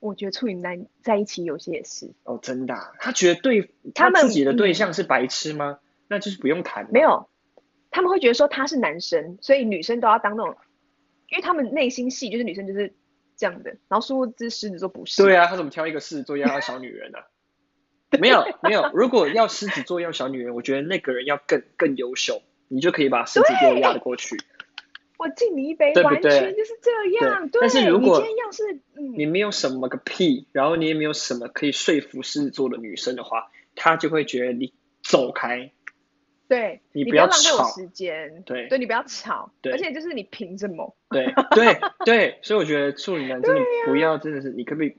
[0.00, 2.12] 我觉得处女男在一起有些也是。
[2.24, 2.92] 哦，真的啊？
[2.98, 5.78] 他觉得对他自己的对象是白痴吗？
[6.08, 6.88] 那就是不用谈。
[6.90, 7.28] 没有，
[7.90, 10.56] 他们会觉得说他是男生，所以女生都要当那种，
[11.30, 12.92] 因为他们内心戏就是女生就是
[13.36, 15.22] 这样的，然后殊不知狮子座不是。
[15.22, 17.26] 对啊，他怎么挑一个狮子座要小女人呢、啊？
[18.20, 24.36] 没有没有，如果要狮子座要小女人，我觉得那个人要更更优秀，你就可以把狮子座压得过去。
[25.18, 27.48] 我敬你一杯，对对对，完全就是这样。
[27.48, 34.72] 对，但是如果你今天要是、嗯、你没有什么个屁，然后你也没有什么可以说服狮子座的女生的话，她就会觉得你
[35.02, 35.70] 走开。
[36.48, 38.42] 对，你不要浪费我时间。
[38.44, 39.52] 对，对你不要吵。
[39.62, 40.94] 对，而且就是你凭什么？
[41.08, 44.96] 对对对，所以我觉得处女男真的 不要，真的是你可不可以？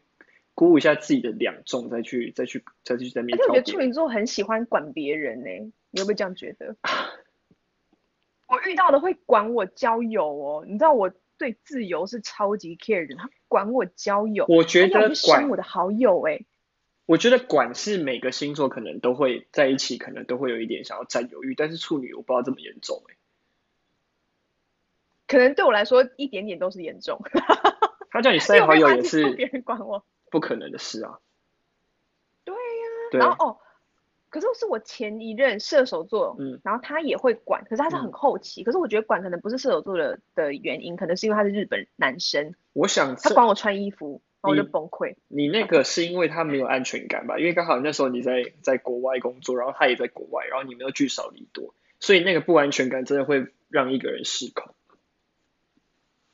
[0.63, 3.37] 鼓舞一下自己的两重，再去再去再去在面。
[3.37, 5.59] 而且我觉得处女座很喜欢管别人呢、欸，
[5.91, 6.77] 你有没有这样觉得？
[8.47, 16.45] 我遇到的会管我交友哦，你知道我对自由是超级 care 的，他管我交友，我觉得管我的好友哎、欸。
[17.07, 23.17] 我觉得管是每个星座可能都会在一起，可能都会有一点想要占有欲，但是处女我不知道这么严重哎、欸。
[25.27, 27.19] 可能对我来说一点点都是严重。
[28.09, 30.05] 他叫你塞好友也是别人管我。
[30.33, 31.19] 不可能的事啊！
[32.43, 33.57] 对呀、啊，对然后哦，
[34.31, 42.55] 可是是我前一任射手座，嗯，然后他也会管，可是他是很后期，嗯、可是我觉得管可能不是射手座的的原因，可能是因为他是日本男生。
[42.73, 45.15] 我想他管我穿衣服，然后我就崩溃。
[45.27, 47.37] 你那个是因为他没有安全感吧？
[47.37, 54.73] 因为刚好那时候你在在国外工作，然后他也在国外，然后你们又聚少离多，所以那个不安全感真的会让一个人失控。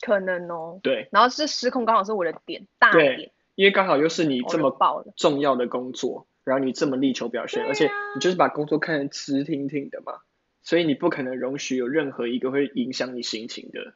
[0.01, 3.33] 可能哦，对，然后是失控刚好是我的点大点。
[3.59, 4.73] 因为刚好又是你这么
[5.17, 10.13] 重要的工作，然后你这么力求表现，而且你就是把工作看得直挺挺的嘛，
[10.63, 13.95] 所以你不可能容许有任何一个会影响你心情的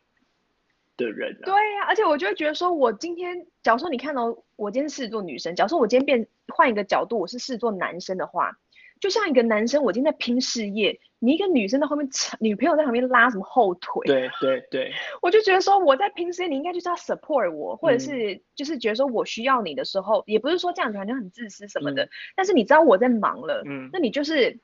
[0.97, 1.39] 的人。
[1.45, 8.57] 对呀，而且我就会觉得说，我今天，假如说你看到我今天是狮子座女生，假如说我今天变换一个角度，我是视作男生的话。
[9.03, 12.07] 就像一个男生，我今天在拼事业，你一个女生在后面，
[12.39, 14.07] 女朋友在旁边拉什么后腿？
[14.07, 24.57] 对对对， 我就觉得说我在拼事业，你应该就是要 support 我，或者是就是觉得说我需要你的时候，嗯、也不是说这样子好像很自私什么的，嗯、但是你知道我在忙了，嗯，那你就是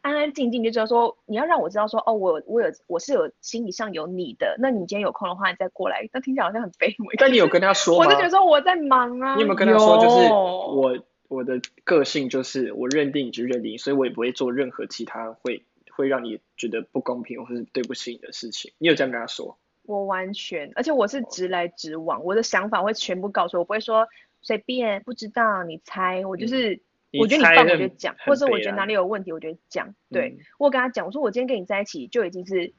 [0.00, 6.08] 安安静静就知道说你要让我知道说哦，我我有我是有心理上有你的，那你今天有空的话，你再过来。
[6.12, 8.04] 那听起来好像很卑微，但你有跟他说吗？
[8.04, 10.98] 我就觉得说我在忙啊，你有没有跟他说就是我？
[11.28, 18.72] 我的个性就是我认定你就认定，所以我也不会做任何其他会会让你觉得不公平或是对不起你的事情。
[18.78, 19.58] 你有这样跟他说？
[19.86, 24.08] 我完全，而且我是直来直往，我的想法会全部告诉我，我不会说
[24.40, 26.74] 随便，不知道你猜，我就是，
[27.12, 29.94] 嗯、我觉得你棒，我就讲，或者我觉得哪里有问题，我就讲。
[30.10, 32.72] 对、嗯、我跟他讲，我说我今天跟你在一起就已经是，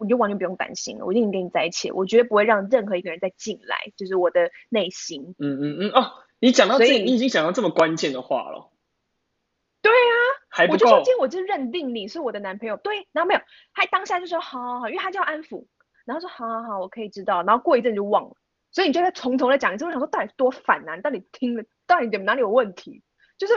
[0.00, 5.34] 你就完全不用担心了，我一定跟你在一起，我绝对不会让任何一个人再进来，就是我的内心。
[5.38, 8.70] 嗯嗯嗯哦，你讲到这，你已经讲到这么关键的话了。
[9.82, 10.14] 对啊，
[10.48, 13.40] 还不够，我就说今天我就认定你是我的男朋友，对，然后没有，
[13.72, 15.66] 他当下就说好好好，因为他叫安抚。
[16.06, 17.42] 然后说好好好，我可以知道。
[17.44, 18.34] 然后过一阵就忘了，
[18.72, 19.84] 所以你就在从头再讲一次。
[19.84, 20.96] 我想说到底多烦啊！
[20.96, 23.02] 你到底听了，到底有哪里有问题？
[23.38, 23.54] 就是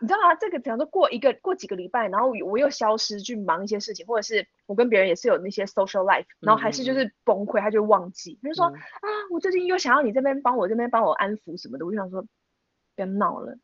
[0.00, 0.34] 你知道吗？
[0.34, 8.38] 这个假如说过一个过几个礼拜，然后我又消失去忙一些事情，或者是我跟别人也是有那些 social life，然后还是就是崩溃，他就忘记。
[8.42, 11.86] 他就说、嗯、啊，我最近又想要你这边帮我这边帮我安抚什么的。
[11.86, 12.24] 我就想说，
[12.94, 13.58] 别闹了。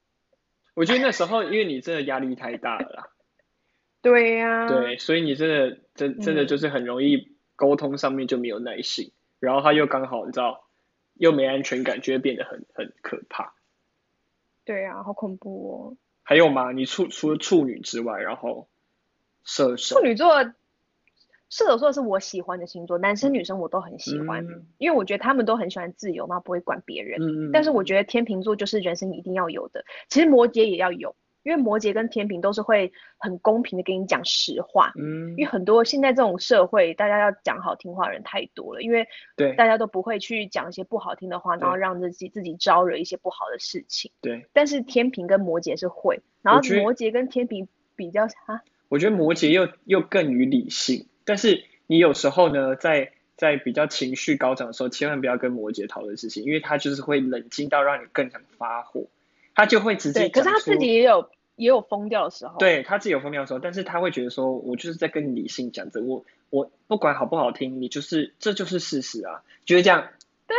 [0.75, 3.09] 我觉得那时候因为你真的压力太大了啦。
[4.03, 4.69] 对呀、啊。
[4.69, 7.35] 对，所以你真的真真的就是很容易。
[7.59, 10.69] 沟通上面就没有耐性，然后他又刚好你知道，
[11.15, 13.55] 又没安全感，就会变得很很可怕。
[14.67, 15.97] 对啊，好恐怖哦。
[16.29, 16.73] 还有吗？
[16.73, 18.69] 你处除了处女之外，然后
[19.45, 20.01] 射手。
[20.01, 20.43] 处女座，
[21.49, 27.53] 射手座是我喜欢的星座，男生女生我都很喜欢，嗯、因为我觉得他们都很喜欢自由嘛，不会管别人。
[27.53, 31.15] 但是我觉得天秤座就是人生一定要有的，其实摩羯也要有。
[31.47, 39.07] 因为摩羯跟天秤都是会很公平的跟你讲实话，嗯，因为很多现在这种社会，大家要讲好听话的人太多了，因为
[39.37, 39.55] 对。
[39.55, 44.45] 大家都不会去讲一些不好听的话，然后让自己自己招惹一些不好的事情，对。
[44.53, 59.07] 但是天秤跟摩羯是会，然后摩羯跟天平比较哈，我觉得摩羯又又更于理性，但是你有时候呢，在在比较情绪高涨的时候，千万不要跟摩羯讨论事情，因为他就是会冷静到让你更想发火，
[59.57, 61.29] 他就会直接，可是他自己也有。
[61.57, 70.07] 也有疯掉的时候，对，他自己有疯掉的时候，但是他会觉得说，我就是在跟你理性讲着，我我不管好不好听，你就是这就是事实啊，就是这样。
[70.47, 70.57] 对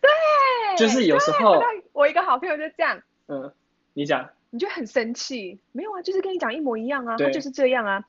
[0.00, 3.52] 对， 就是有时候我，我一个好朋友就这样，嗯，
[3.94, 8.04] 你讲，你就很生气，没有啊，就是跟你讲一模一样啊，他就是这样啊。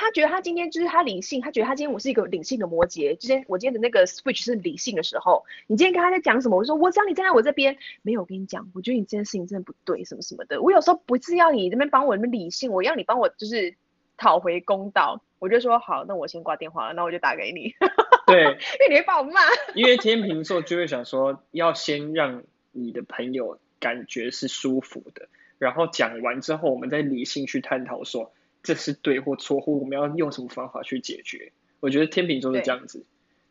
[0.00, 3.14] 他觉得他今天就是他理性，他觉得他今天我是一个理性的摩羯。
[3.16, 6.56] 今天我今天的那个 switch 是理性的时候，你今天跟他在讲什么？
[6.56, 10.62] 我就说我只要你站在我这边，没有，我跟你讲，我觉得你这件事情真的不对，什么什么的。
[10.62, 13.74] 我有时候不是要你这边帮我那边理性，我要你帮我就是
[14.16, 15.22] 讨回公道。
[15.38, 17.74] 我就说好，那我先挂电话了，那我就打给你。
[18.26, 19.42] 对，因为你会把我骂。
[19.74, 28.32] 因为天秤座就会想说，要先让你的朋友感觉是舒服的，然后讲完之后，我们再理性去探讨说。
[28.62, 31.52] 这是对或错，或我们要用什么方法去解决？
[31.80, 33.04] 我觉得天秤座是这样子，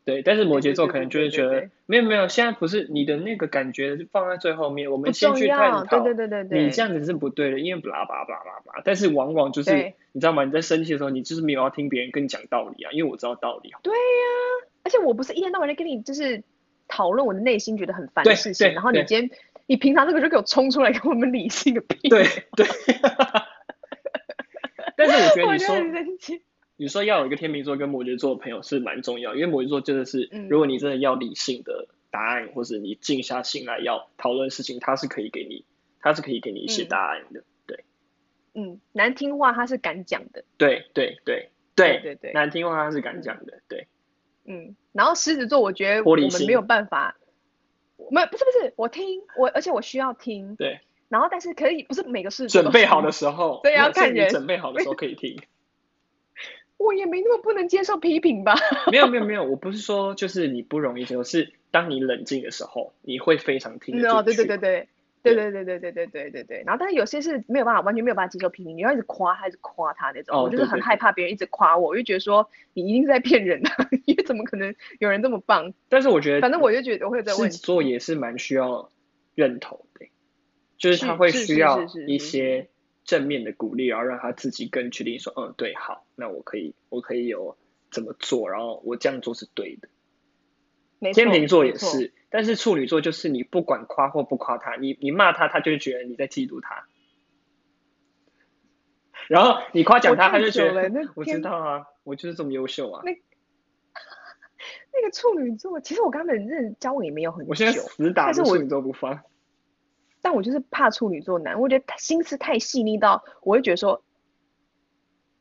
[0.06, 10.44] 对，对，但是摩羯座可能就会觉得没有没有，现在不是你的那个感觉放在最后面，我们先去探讨，对对对对对，你这样子是不对的，因为巴拉巴拉巴拉巴拉，但是往往就是你知道吗？
[10.46, 13.72] 你在生气的时候，你就是没有要听别人跟你讲道理啊，因为我知道道理。
[13.82, 16.44] 对呀、啊，而且我不是一天到晚在跟你就是
[16.88, 19.30] 讨论我的内心觉得很烦的事情，然后你今天
[19.66, 22.24] 你平常这个就给我冲出来跟我们理性的屁，对
[22.56, 22.68] 对。
[25.00, 26.40] 但是我觉得 你说，
[26.76, 35.64] 你说要有一个天秤座跟摩羯座的朋友是蛮重要，因为摩羯座真的是，如果你真的要理性的答案，嗯、或者你静下心来要讨论事情，他是可以给你，
[36.02, 37.84] 他是可以给你一些答案的，嗯、对。
[38.56, 40.44] 嗯，难听话他是敢讲的。
[40.58, 43.88] 对对对对对对，难听话他是敢讲的，对。
[44.46, 47.16] 嗯，然后狮子座，我觉得我们没有办法，
[48.12, 50.56] 没不是不是，我听我，而且我需要听。
[50.56, 50.80] 对。
[51.10, 54.30] 然后，但是可以不是每个事情准备好的时候，对，要看人。
[54.30, 55.38] 准备好的时候可以听。
[56.78, 58.56] 我也没那么不能接受批评吧？
[58.90, 64.16] 没有没有 没有，我不是说就是你不容易接受，是当你冷静的时候，你会非常听得进去。
[64.16, 64.88] 哦，对对对对
[65.22, 66.64] 对对对对对对对对对。
[66.66, 70.38] 然后，但是有些是没有办法，完全没有办法接受批评，你要一直夸他，一直夸他那种。
[70.38, 70.44] 哦。
[70.44, 73.70] 我就是很害怕别人一直夸我，我就觉得说你一定是在骗人的，
[74.06, 75.74] 因为怎么可能有人这么棒？
[75.90, 77.58] 但是我觉得，反正我就觉得我会有这个问题。
[77.58, 78.90] 做也是蛮需要
[79.36, 80.06] 认同的。
[80.80, 82.70] 就是他会需要一些
[83.04, 87.58] 正面的鼓励，然后让他自己更确定说，嗯，对，好，那我可以，我可以有
[87.92, 89.90] 怎么做，然后我这样做是对的。
[91.14, 96.88] 天秤座也是，但是处女座就是你不管夸或不夸他，你你骂他，他就觉得你在嫉妒他。
[99.28, 103.02] 然后你夸奖他，他就觉得我知道啊，我就是这么优秀啊。
[103.06, 103.12] 那
[104.92, 109.22] 那个处女座，其实我跟他们认交往也没有很久，我现在死打着处女座不放。
[110.22, 114.04] 但我就是怕处女座男，我觉得他心思太细腻到，我会觉得说，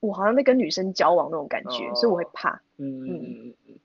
[0.01, 2.61] 我好像在跟女生交往那种感觉，哦、所以我会怕。
[2.77, 3.79] 嗯嗯嗯嗯，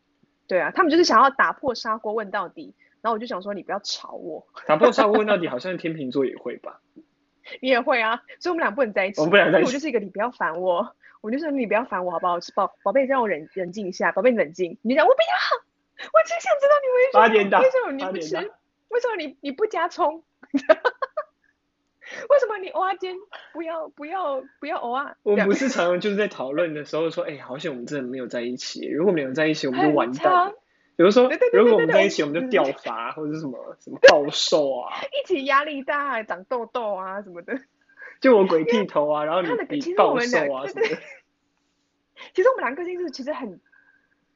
[0.48, 4.46] 对啊，他们就是想要打破砂锅问到底，然后我就想说，你不要吵我。
[4.68, 6.82] 打破砂锅问到底，好像天秤座也会吧？
[7.62, 9.20] 你也会啊，所以我们俩不能在一起。
[9.20, 9.68] 我们不能在一起。
[9.68, 12.38] 我就是一个你不要烦我，我就说你不要烦我好不好？
[12.56, 14.78] 宝宝贝，让我冷冷静一下，宝贝冷静。
[14.82, 15.64] 你讲我不要。
[16.06, 18.36] 我只想知道你为什么八点档为什么你不吃？
[18.90, 20.24] 为什么你你不加葱？
[22.30, 23.16] 为什么你偶尔间
[23.54, 25.18] 不要不要不要偶尔？
[25.24, 28.88] 我们不是常常就是在讨论的时候说，哎、好像我们真的没有在一起。
[28.88, 30.54] 如果没有在一起，我们就完蛋了。
[30.96, 37.60] 比如说对对，对如果我们在一起，我们就掉发或者是什么什么暴瘦啊， 一起压力大，长痘痘啊什么的。
[38.22, 39.50] 就我鬼剃头啊，然后你
[39.80, 40.98] 你暴瘦啊什么的。
[42.34, 43.60] 其实我们两个个性是其实很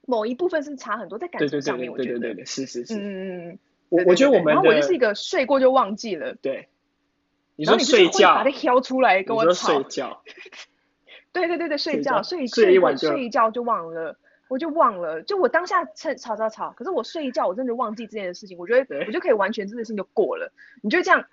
[0.08, 2.20] 某一部分是差很多，在感情上面，对对我觉得。
[2.20, 2.96] 对对对对，是是是。
[2.96, 3.60] 嗯嗯嗯。
[3.90, 6.36] 我我觉得我们然后我就是一的个睡过就忘记了。
[6.36, 6.70] 对，
[7.56, 9.74] 你说睡觉，把它挑出来跟我吵。
[9.74, 9.84] 睡。
[9.90, 10.24] 觉，
[11.32, 14.18] 对对对对，睡觉睡睡睡一晚就睡一觉就忘了，
[14.50, 21.26] 我就忘了，就我当下趁吵吵吵，可是我睡一觉，我真的忘记这件事情，我觉得我就可以完全这件事情就过了，你就这样，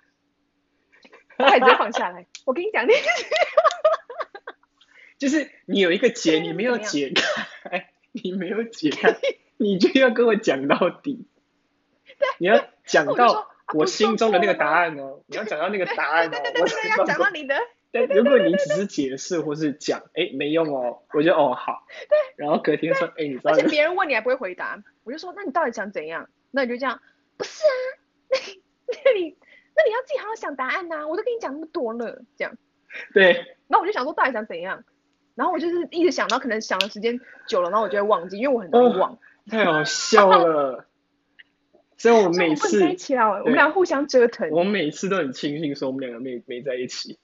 [1.37, 2.25] 筷子就放下来。
[2.45, 2.93] 我跟你讲，那
[5.17, 9.17] 就是你有一个结， 你没有解开，你没有解开，
[9.57, 11.27] 你就要跟我讲到底。
[12.39, 17.55] 你要讲到我心中的那个答案哦，你要讲到那个 答案哦对对，对我要讲到你的，
[17.91, 21.85] 但如果你只是解释或是讲，哎，没用哦，我就哦好。
[22.09, 26.29] 对然后隔天说，哎，你知道而且别人问你还不会回答，我就说那你到底想怎样？
[26.51, 26.99] 那你就这样，
[27.37, 27.73] 不是啊，
[28.29, 29.37] 那你那你
[29.75, 32.55] 那你要自己好好想答案呐、我都跟你讲那么多了，这样。
[33.13, 33.33] 对，
[33.67, 34.83] 然后我就想说到底想怎样，
[35.35, 39.17] 然后我就是一直想到可能想的时间久了，然后我就会忘记，因为我很容易忘。
[39.49, 40.85] 太好笑了。
[42.05, 44.47] 所以我每次我们不能在一次，起了，我们俩互相折腾。
[44.51, 47.17] 我每次都很庆幸说我们两个没没在一起。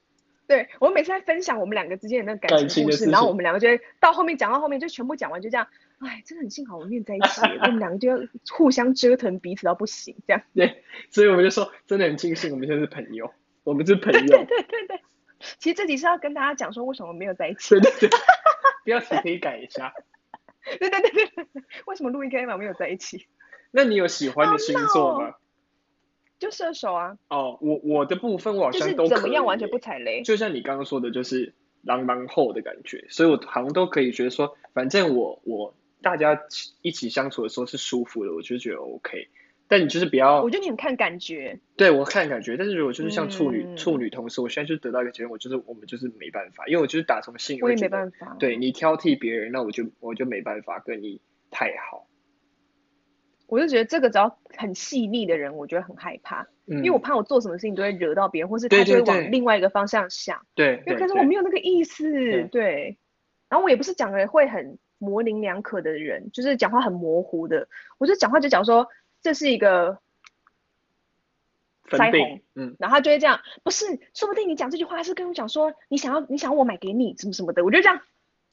[0.48, 5.68] 对，我们每次在分享我们两个之间的那个感感情故事，的事情然后我们两个就会到后面讲到后面就全部讲完，就这样，
[6.00, 8.18] 哎，真的很幸好我们没有在一起， 我们两个就要
[8.50, 10.42] 互相折腾彼此到不行，这样。
[10.56, 13.32] 对，所以我们就说，真的很庆幸我们现在是朋友，
[13.64, 14.20] 我们是朋友。
[14.20, 15.02] 对对对对，
[15.60, 17.80] 其实这集是要跟大家讲说为什么没有在一起。
[17.80, 18.10] 对对对，
[18.84, 19.94] 标题可以改一下。
[20.80, 23.28] 对对对对对，为什么录音开嘛没有在一起？
[23.74, 25.36] 那你有喜欢的星座吗？
[26.40, 30.24] 就射手啊，哦，我我的部分我好像都怎么样完全不踩雷。
[30.24, 31.54] 就像你刚刚说的，就是
[31.84, 36.42] 狼狼后的感觉，所以我好像都可以觉得说，反正我我大家
[36.82, 39.30] 一起相处的时候是舒服的，我就觉得 OK。
[39.68, 41.60] 但你就是不要，我觉得你很看感觉。
[41.78, 48.36] 对我看感觉，但是如果就是像处女、嗯处女同事，我现在就得到一个结论，我就是我们就是没办法，因为我就是打从心里我也没办法。
[48.40, 52.08] 对你挑剔别人，那我就我就没办法跟你太好。
[53.52, 60.46] 我就觉得这个只要很细腻的人，我觉得很害怕，嗯，因为我怕我做什么事情都会惹到别人，或是他就会往另外一个方向想。
[60.56, 62.98] 对，因为可是我没有那个意思，对对。
[63.50, 67.68] 然后我也不是讲的会很模棱两可的人，就是讲话很模糊的。
[67.98, 68.88] 我就讲话就讲说
[69.22, 70.00] 这是一个
[71.84, 78.00] 分腮红，嗯，然后他就会这样，不是，说不定你讲这句话是跟我讲说你想要你想要我买给你什么什么的，我就这样。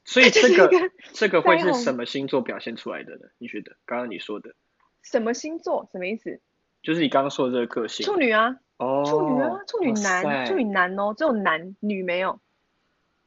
[0.03, 0.69] 所以 这个
[1.13, 3.27] 这个会是什么星座表现出来的呢？
[3.37, 3.77] 你觉得？
[3.85, 4.55] 刚刚你说的，
[5.01, 5.87] 什么星座？
[5.91, 6.39] 什么意思？
[6.81, 8.05] 就是你刚刚说的这个个性。
[8.05, 12.39] 处女啊，哦，处女啊，处女男，塞处女男哦，只有男女没有。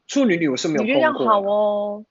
[0.07, 2.05] 处女女我是没有你觉得这样，好哦。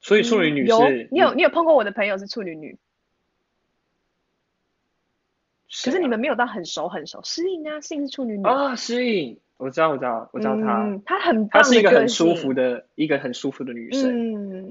[0.00, 2.78] 所以处女女嗯有是，你有你有碰过我的朋友是处女女，
[5.84, 7.20] 可是你们没有到很熟很熟。
[7.22, 8.44] 诗颖啊，诗颖是处女女。
[8.44, 14.10] 啊，诗颖，我知道，我知道，我知道她，嗯，她很她是一个很舒服的一个很舒服的女生，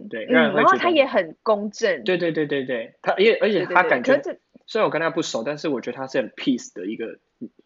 [0.02, 2.04] 嗯，对嗯然后让人会觉得她也很公正。
[2.04, 4.20] 对对对对对，她而且而且她感觉，
[4.66, 7.20] 虽然我跟她不熟，但是我觉得她是很 peace 的一个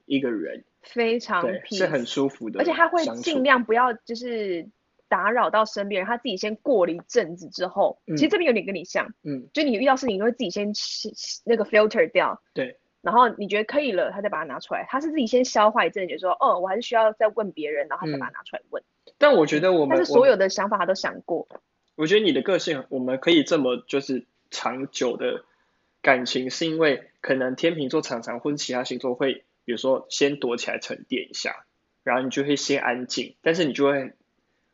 [0.05, 3.43] 一个人，非常对，peace 是很舒服的，而且她会尽。
[3.43, 4.67] 量不要就是
[5.09, 10.71] 打扰到身边人，她自己先过了一阵子之后，嗯其实这边有点跟你像，嗯，就你遇到事情，你会自己先
[11.45, 18.81] 那个 filter 掉，对，然后你觉得可以了，他再把它拿出来，他是自己先消化一阵，觉得说，哦，我还是需要再问别人，然后他再把它拿出来问。
[19.17, 21.47] 但我觉得我们，但是所有的想法他都想过，
[21.95, 25.43] 我觉得你的个性，我们可以这么就是长久的
[26.01, 31.65] 感情，是因为可能天秤座常常或者其他星座会，比如说先躲起来沉淀一下，
[32.03, 34.13] 然后你就会先安静，但是你就会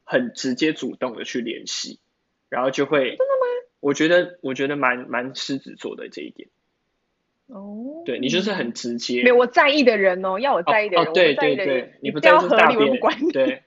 [0.03, 1.99] 很直接主动的去联系，
[2.47, 3.67] 然后就会真的吗？
[3.79, 6.49] 我觉得我觉得蛮蛮狮子座的这一点，
[7.49, 13.63] 哦，对你就是很直接，没有我在意的人哦，要我在意的人，哦，对对对你不在意就是大掉河里我便不管你，对，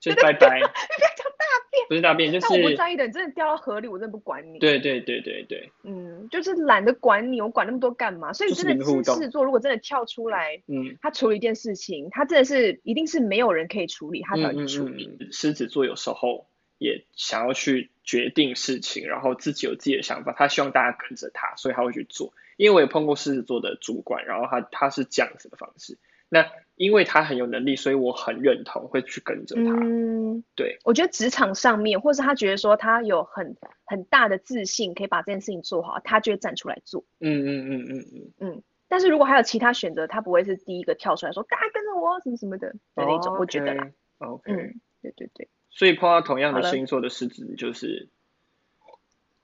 [0.00, 4.58] 就 是拜拜，你不要讲大便，不是大便就是我不，在意的，你真的掉到河里，我真的不管你。
[4.58, 8.32] 对对对对对，嗯，就是懒得管你，我管那么多干嘛？
[8.32, 10.96] 所以真的狮子座，如果真的跳出来，嗯。
[11.02, 15.06] 他处理一件事情，他真的是一定是没有人可以处理，他才会嗯去处理。
[15.06, 16.46] 嗯嗯，狮子座有时候
[16.78, 22.32] 也想要去决定事情，然后自己有自己的想法，他希望大家跟着他，所以他会去做。
[22.56, 25.98] 因为我也碰过狮子座的主管，然后他他是这样子的方式。
[26.28, 29.62] 那因为他很有能力，所以我很认同，会去跟着他。
[29.62, 37.04] 嗯，对，我觉得职场上面，或是他觉得说他有很很大的自信，可以把这件事情做好，他就会站出来做。
[37.20, 38.62] 嗯嗯嗯嗯嗯嗯。
[38.88, 43.36] 但是如果还有其他选择，他不会是第一个跳出来说，大家跟着我什么什么的的那种。
[43.38, 43.90] 我觉得啦。
[44.18, 44.52] OK。
[44.52, 45.48] 嗯，对对对。
[45.70, 48.08] 所以碰到同样的星座的狮子，就是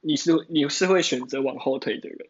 [0.00, 2.26] 你是你是会选择往后退的人。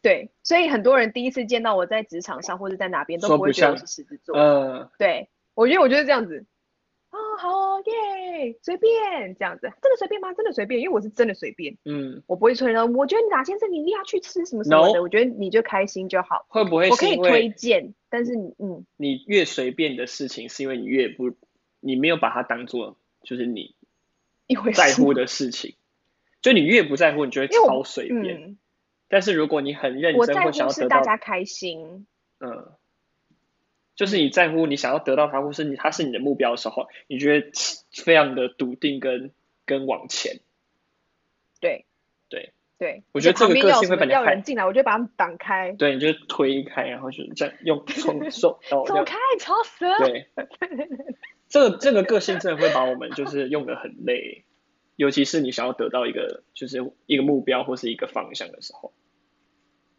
[0.00, 4.36] 对，所以很多人第一次见到我在职场上或者在哪边都不会觉得我是狮子座。
[4.36, 6.46] 嗯，对，我觉得我就是这样子。
[7.10, 10.32] 哦，好哦，耶，随便这样子，真的随便吗？
[10.34, 11.78] 真的随便，因为我是真的随便。
[11.86, 12.94] 嗯，我不会催人。
[12.94, 15.02] 我觉得哪先生你一定要去吃什么什么的，No?
[15.02, 16.44] 我觉得你就开心就好。
[16.48, 16.90] 会不会？
[16.90, 21.32] 我可以推荐，但是嗯，你越随便的事情，是因为你越不，
[21.80, 23.74] 你没有把它当做就是你
[24.74, 25.76] 在乎的事情，
[26.42, 28.58] 就你越不在乎，你就会超随便。
[29.08, 32.06] 但是如果你很认真，或想要得到大家开心，
[32.40, 32.72] 嗯，
[33.96, 37.50] 就是你在乎你想要得到他，或是你他是你的目标的时候，你觉得
[37.92, 39.32] 非常的笃定跟
[39.64, 40.40] 跟往前。
[41.60, 41.86] 对
[42.28, 45.72] 对对，我觉得这个个性会把你要人进来，我就把他们挡开。
[45.72, 49.96] 对，你就推开，然后就这样用 冲手走开，吵死了。
[49.98, 50.28] 对，
[51.48, 54.44] 这个这个个性真的会把我们就是用的很累。
[54.94, 58.92] 尤其是你想要得到一个就是一个目标或是一个方向的时候，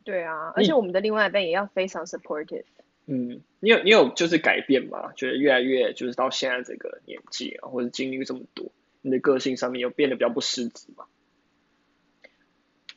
[0.10, 2.64] 对啊，而且我们的另外一半也要非常 supportive。
[3.06, 5.12] 嗯，你有你有就是改变吗？
[5.16, 8.72] 觉得越来越就是到现在这个年纪啊，或者经历这么多，
[9.04, 11.06] 你的个性上面有变得比较不失子吗？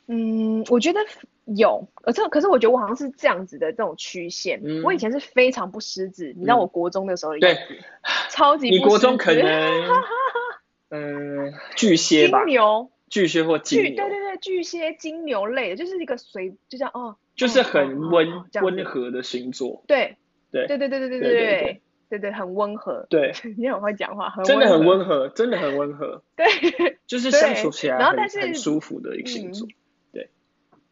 [0.06, 1.00] 嗯，我觉得
[1.44, 4.62] 有，而这可是我觉得我好像是这样子的这种曲线。
[4.64, 7.58] 嗯，我以前是非常不失子，你知道我国中的时候，对，
[8.30, 8.70] 超级。
[8.70, 9.42] 你国中可能。
[10.88, 18.26] 嗯，巨蟹吧，金牛，巨蟹或金牛，对对对，巨蟹、金牛类的，就是一个随，就像哦，就是很温
[18.62, 20.16] 温和的星座，对
[20.50, 20.66] 对。
[20.66, 26.46] 对对对对对对对对，很温和，对， 你很会讲话，真的很温和，真的很温和， 对，
[27.06, 29.68] 就是相处起来然后但是很舒服的一个星座，
[30.10, 30.30] 对。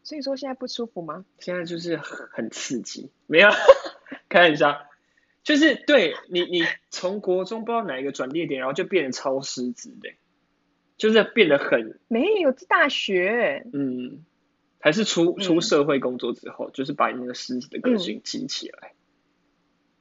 [0.03, 1.25] 所以说现在不舒服吗？
[1.39, 3.49] 现在就是很刺激，没有，
[4.29, 4.79] 开玩笑。
[5.43, 10.11] 就是对你，你从国中不知道哪一个转捩点，然后就变成超狮子的，
[11.01, 14.23] 就是变得很没有大学，嗯，
[14.79, 18.97] 还是出出社会工作之后，嗯、就是把你那个狮子的个性激起来、嗯。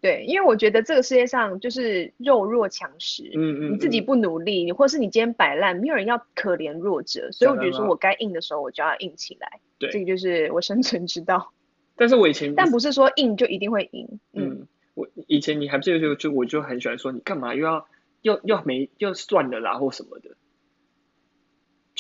[0.03, 11.55] 对，因为我觉得这个世界上就是弱肉强食，嗯，嗯嗯，你自己不努力，你或是你今天摆烂，没有人要可怜弱者，所以我觉得说我该硬的时候我就要硬起来，对，这个就是我生存之道。
[11.97, 14.51] 但是我以前，但不是说硬就一定会赢，嗯。
[14.51, 17.87] 嗯我以前你还不记得就就我就很喜欢说，你干嘛又要
[18.21, 20.37] 又又没又算了啦或什么的，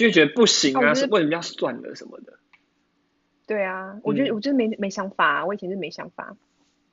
[0.06, 2.38] 就觉得不行啊，是为什么要算了什么的？
[3.46, 6.36] 对啊，我觉得我真的没没想法，啊我以前是没想法。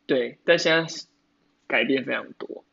[0.05, 0.93] 对，但现在
[1.68, 2.64] 改变非常多。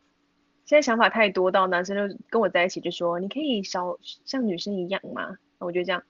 [0.64, 5.39] 现在想法太多，到男生就跟我在一起就说，你可以少像女生一样吗？
[5.59, 6.03] 我觉得这样，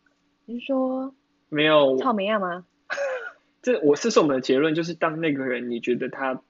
[0.45, 1.14] 你说
[1.49, 2.66] 没有草莓样吗？
[3.62, 6.43] 这我是说我们的结论，就是当那个人你觉得他。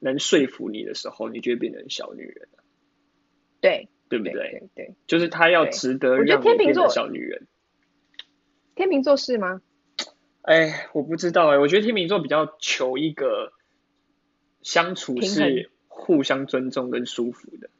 [0.00, 2.62] 能说服你的时候，你就会变成小女人了。
[3.60, 4.32] 对，对不对？
[4.32, 7.46] 对，对，对，就是他要值得让你变成小女人。
[8.74, 9.60] 天秤座是吗？
[10.42, 13.52] 哎，我不知道哎，我觉得天秤座比较求一个
[14.62, 17.70] 相处是互相尊重跟舒服的。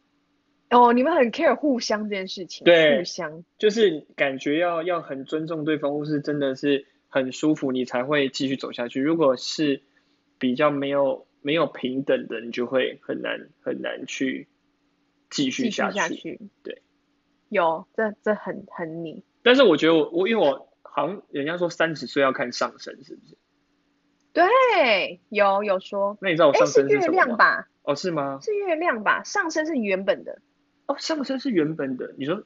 [0.70, 2.64] 哦，你们很 care 互相这件事情。
[2.64, 9.00] 对，互相就是感觉要要很尊重对方，或是真的是很舒服，你才会继续走下去。
[9.00, 9.82] 如果是
[10.38, 11.26] 比较没有。
[11.40, 14.48] 没有平等的，你就会很难很难去
[15.30, 15.96] 继续下去。
[15.96, 16.82] 下去对，
[17.48, 19.24] 有这这很很你。
[19.42, 23.36] 但是我觉得我我因为我好像人家说三十岁要看上升，是不是？
[24.32, 26.16] 对，有有说。
[26.20, 27.12] 那你知道我上升是什么吗？
[27.12, 27.68] 是月亮吧？
[27.82, 28.38] 哦，是吗？
[28.42, 29.22] 是月亮吧？
[29.24, 30.40] 上升是原本的。
[30.86, 32.14] 哦，上升是原本的。
[32.18, 32.44] 你说，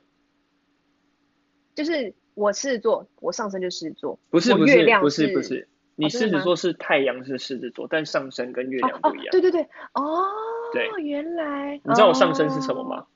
[1.75, 4.19] 就是我狮子座，我上升就狮子座。
[4.31, 5.69] 不是不是不是不是。
[5.95, 9.27] 你狮子座是太阳是狮子座，但上升跟月亮不一样。
[9.31, 9.63] 对对对，
[9.93, 10.25] 哦，
[10.73, 11.81] 对，原来。
[11.85, 13.07] 你知道我上升是什么吗？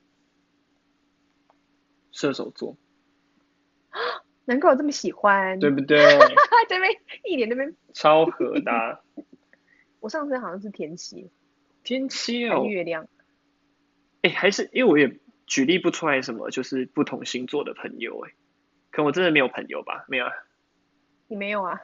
[2.13, 2.77] 射手座。
[4.47, 5.59] 难怪我这么喜欢。
[5.59, 5.99] 对不对？
[6.69, 6.91] 这边
[7.25, 7.75] 一点那边。
[7.95, 9.01] 超合的。
[10.01, 11.31] 我上升好像是天蝎。
[11.83, 12.65] 天蝎哦。
[12.65, 13.09] 月亮。
[14.23, 18.33] 哎，还是因为我也举例不出来什么，就是不同星座的朋友哎，
[18.91, 20.05] 可我真的没有朋友吧？
[20.09, 20.27] 没有。
[21.29, 21.81] 你没有啊？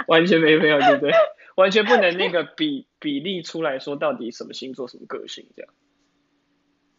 [0.08, 1.12] 完全没没有，对不对？
[1.56, 5.72] 完全不能那个比 比例出来说到底什么星座什么个性这样。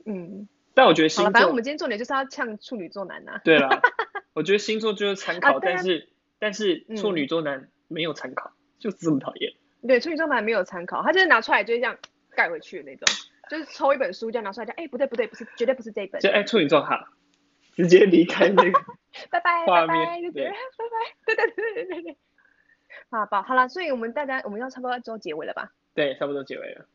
[0.06, 3.42] 嗯，但我觉得星座，反正我们今天重点就是要呛处女座男啊。
[3.44, 3.82] 对啦，
[4.34, 9.54] 我觉得星座就是参考，但是但是处女座男没有参考，就是这么讨厌。
[9.88, 11.98] 对，处女座男没有参考，他就是拿出来就是这样
[12.36, 13.06] 盖回去的那种，
[13.50, 16.22] 就是抽一本书这样拿出来讲，哎，不对不对，不是，绝对不是这一本。
[16.22, 17.12] 就哎，处女座哈，
[17.76, 18.80] 直接离开那个
[19.30, 22.18] 拜拜拜拜，就觉得拜拜，对对对对对对。
[23.10, 25.72] 好吧，好了，所以我们大家我们要差不多做结尾了吧？
[25.94, 26.86] 对，差不多结尾了。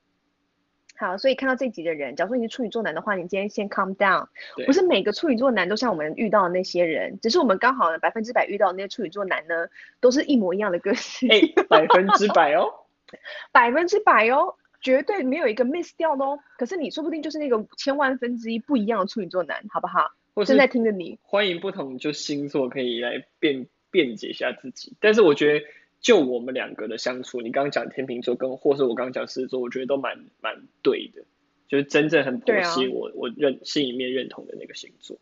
[0.98, 4.28] 好，所以看到这集的人，假如说你是处女座男的话，你今天先 calm down。
[4.64, 9.68] 不是每个处女座男都像我们遇到的那些人，只是我们刚好呢百分之百遇到的那些处女座男呢，
[10.00, 11.28] 都是一模一样的个性。
[11.30, 12.72] 哎、欸，百分之百哦，
[13.52, 16.38] 百分之百哦，绝对没有一个 miss 掉的哦。
[16.56, 20.12] 可是你说不定就是那个千万分之一不一样的处女座男，好不好？
[20.46, 25.66] 正在听着你，欢迎不同就星座可以来辩辩解一下自己，但是我觉得。
[26.06, 31.24] 就我们两个的相处，你刚刚讲天秤座跟，或是我刚刚讲狮子座，我觉得都蛮蛮对的，
[31.66, 35.18] 就是真正很剖析我、啊、我认心里面认同的那个星座。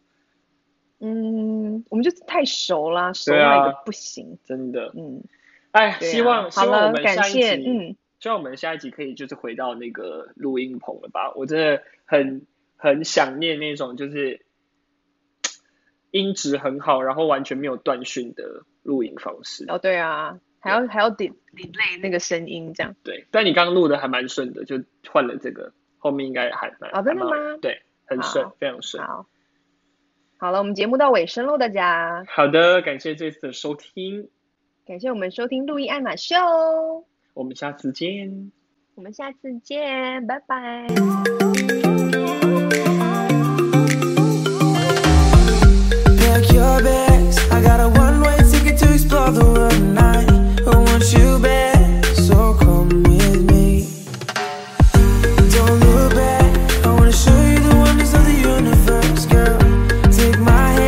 [1.01, 4.93] 嗯，我们就是太熟啦，熟到一个不行，啊、真的。
[4.95, 5.25] 嗯，
[5.71, 11.33] 哎，希望希望我们下一集，嗯，希望我们下一集可以就是回到那个录音棚了吧？
[11.35, 14.45] 我真的很很想念那种就是
[16.13, 19.65] 音质很好，然后完全没有断讯的录音方式。
[19.69, 20.41] 哦，对啊。
[20.65, 22.97] 还要还要 delay 那个声音这样。
[23.05, 26.91] 对，但你刚刚录的还蛮顺的，就换了这个，后面应该还蛮。
[26.93, 27.37] 哦，真的吗？
[27.61, 29.05] 对，很顺，非常顺。
[29.05, 29.27] 好，
[30.39, 32.25] 好了，我们节目到尾声喽，大家。
[32.29, 34.31] 好的，感谢这次的收听。
[34.87, 36.35] 感谢我们收听路易爱马秀。
[37.35, 38.51] 我们下次见。
[38.95, 41.84] 我们下次见，拜拜。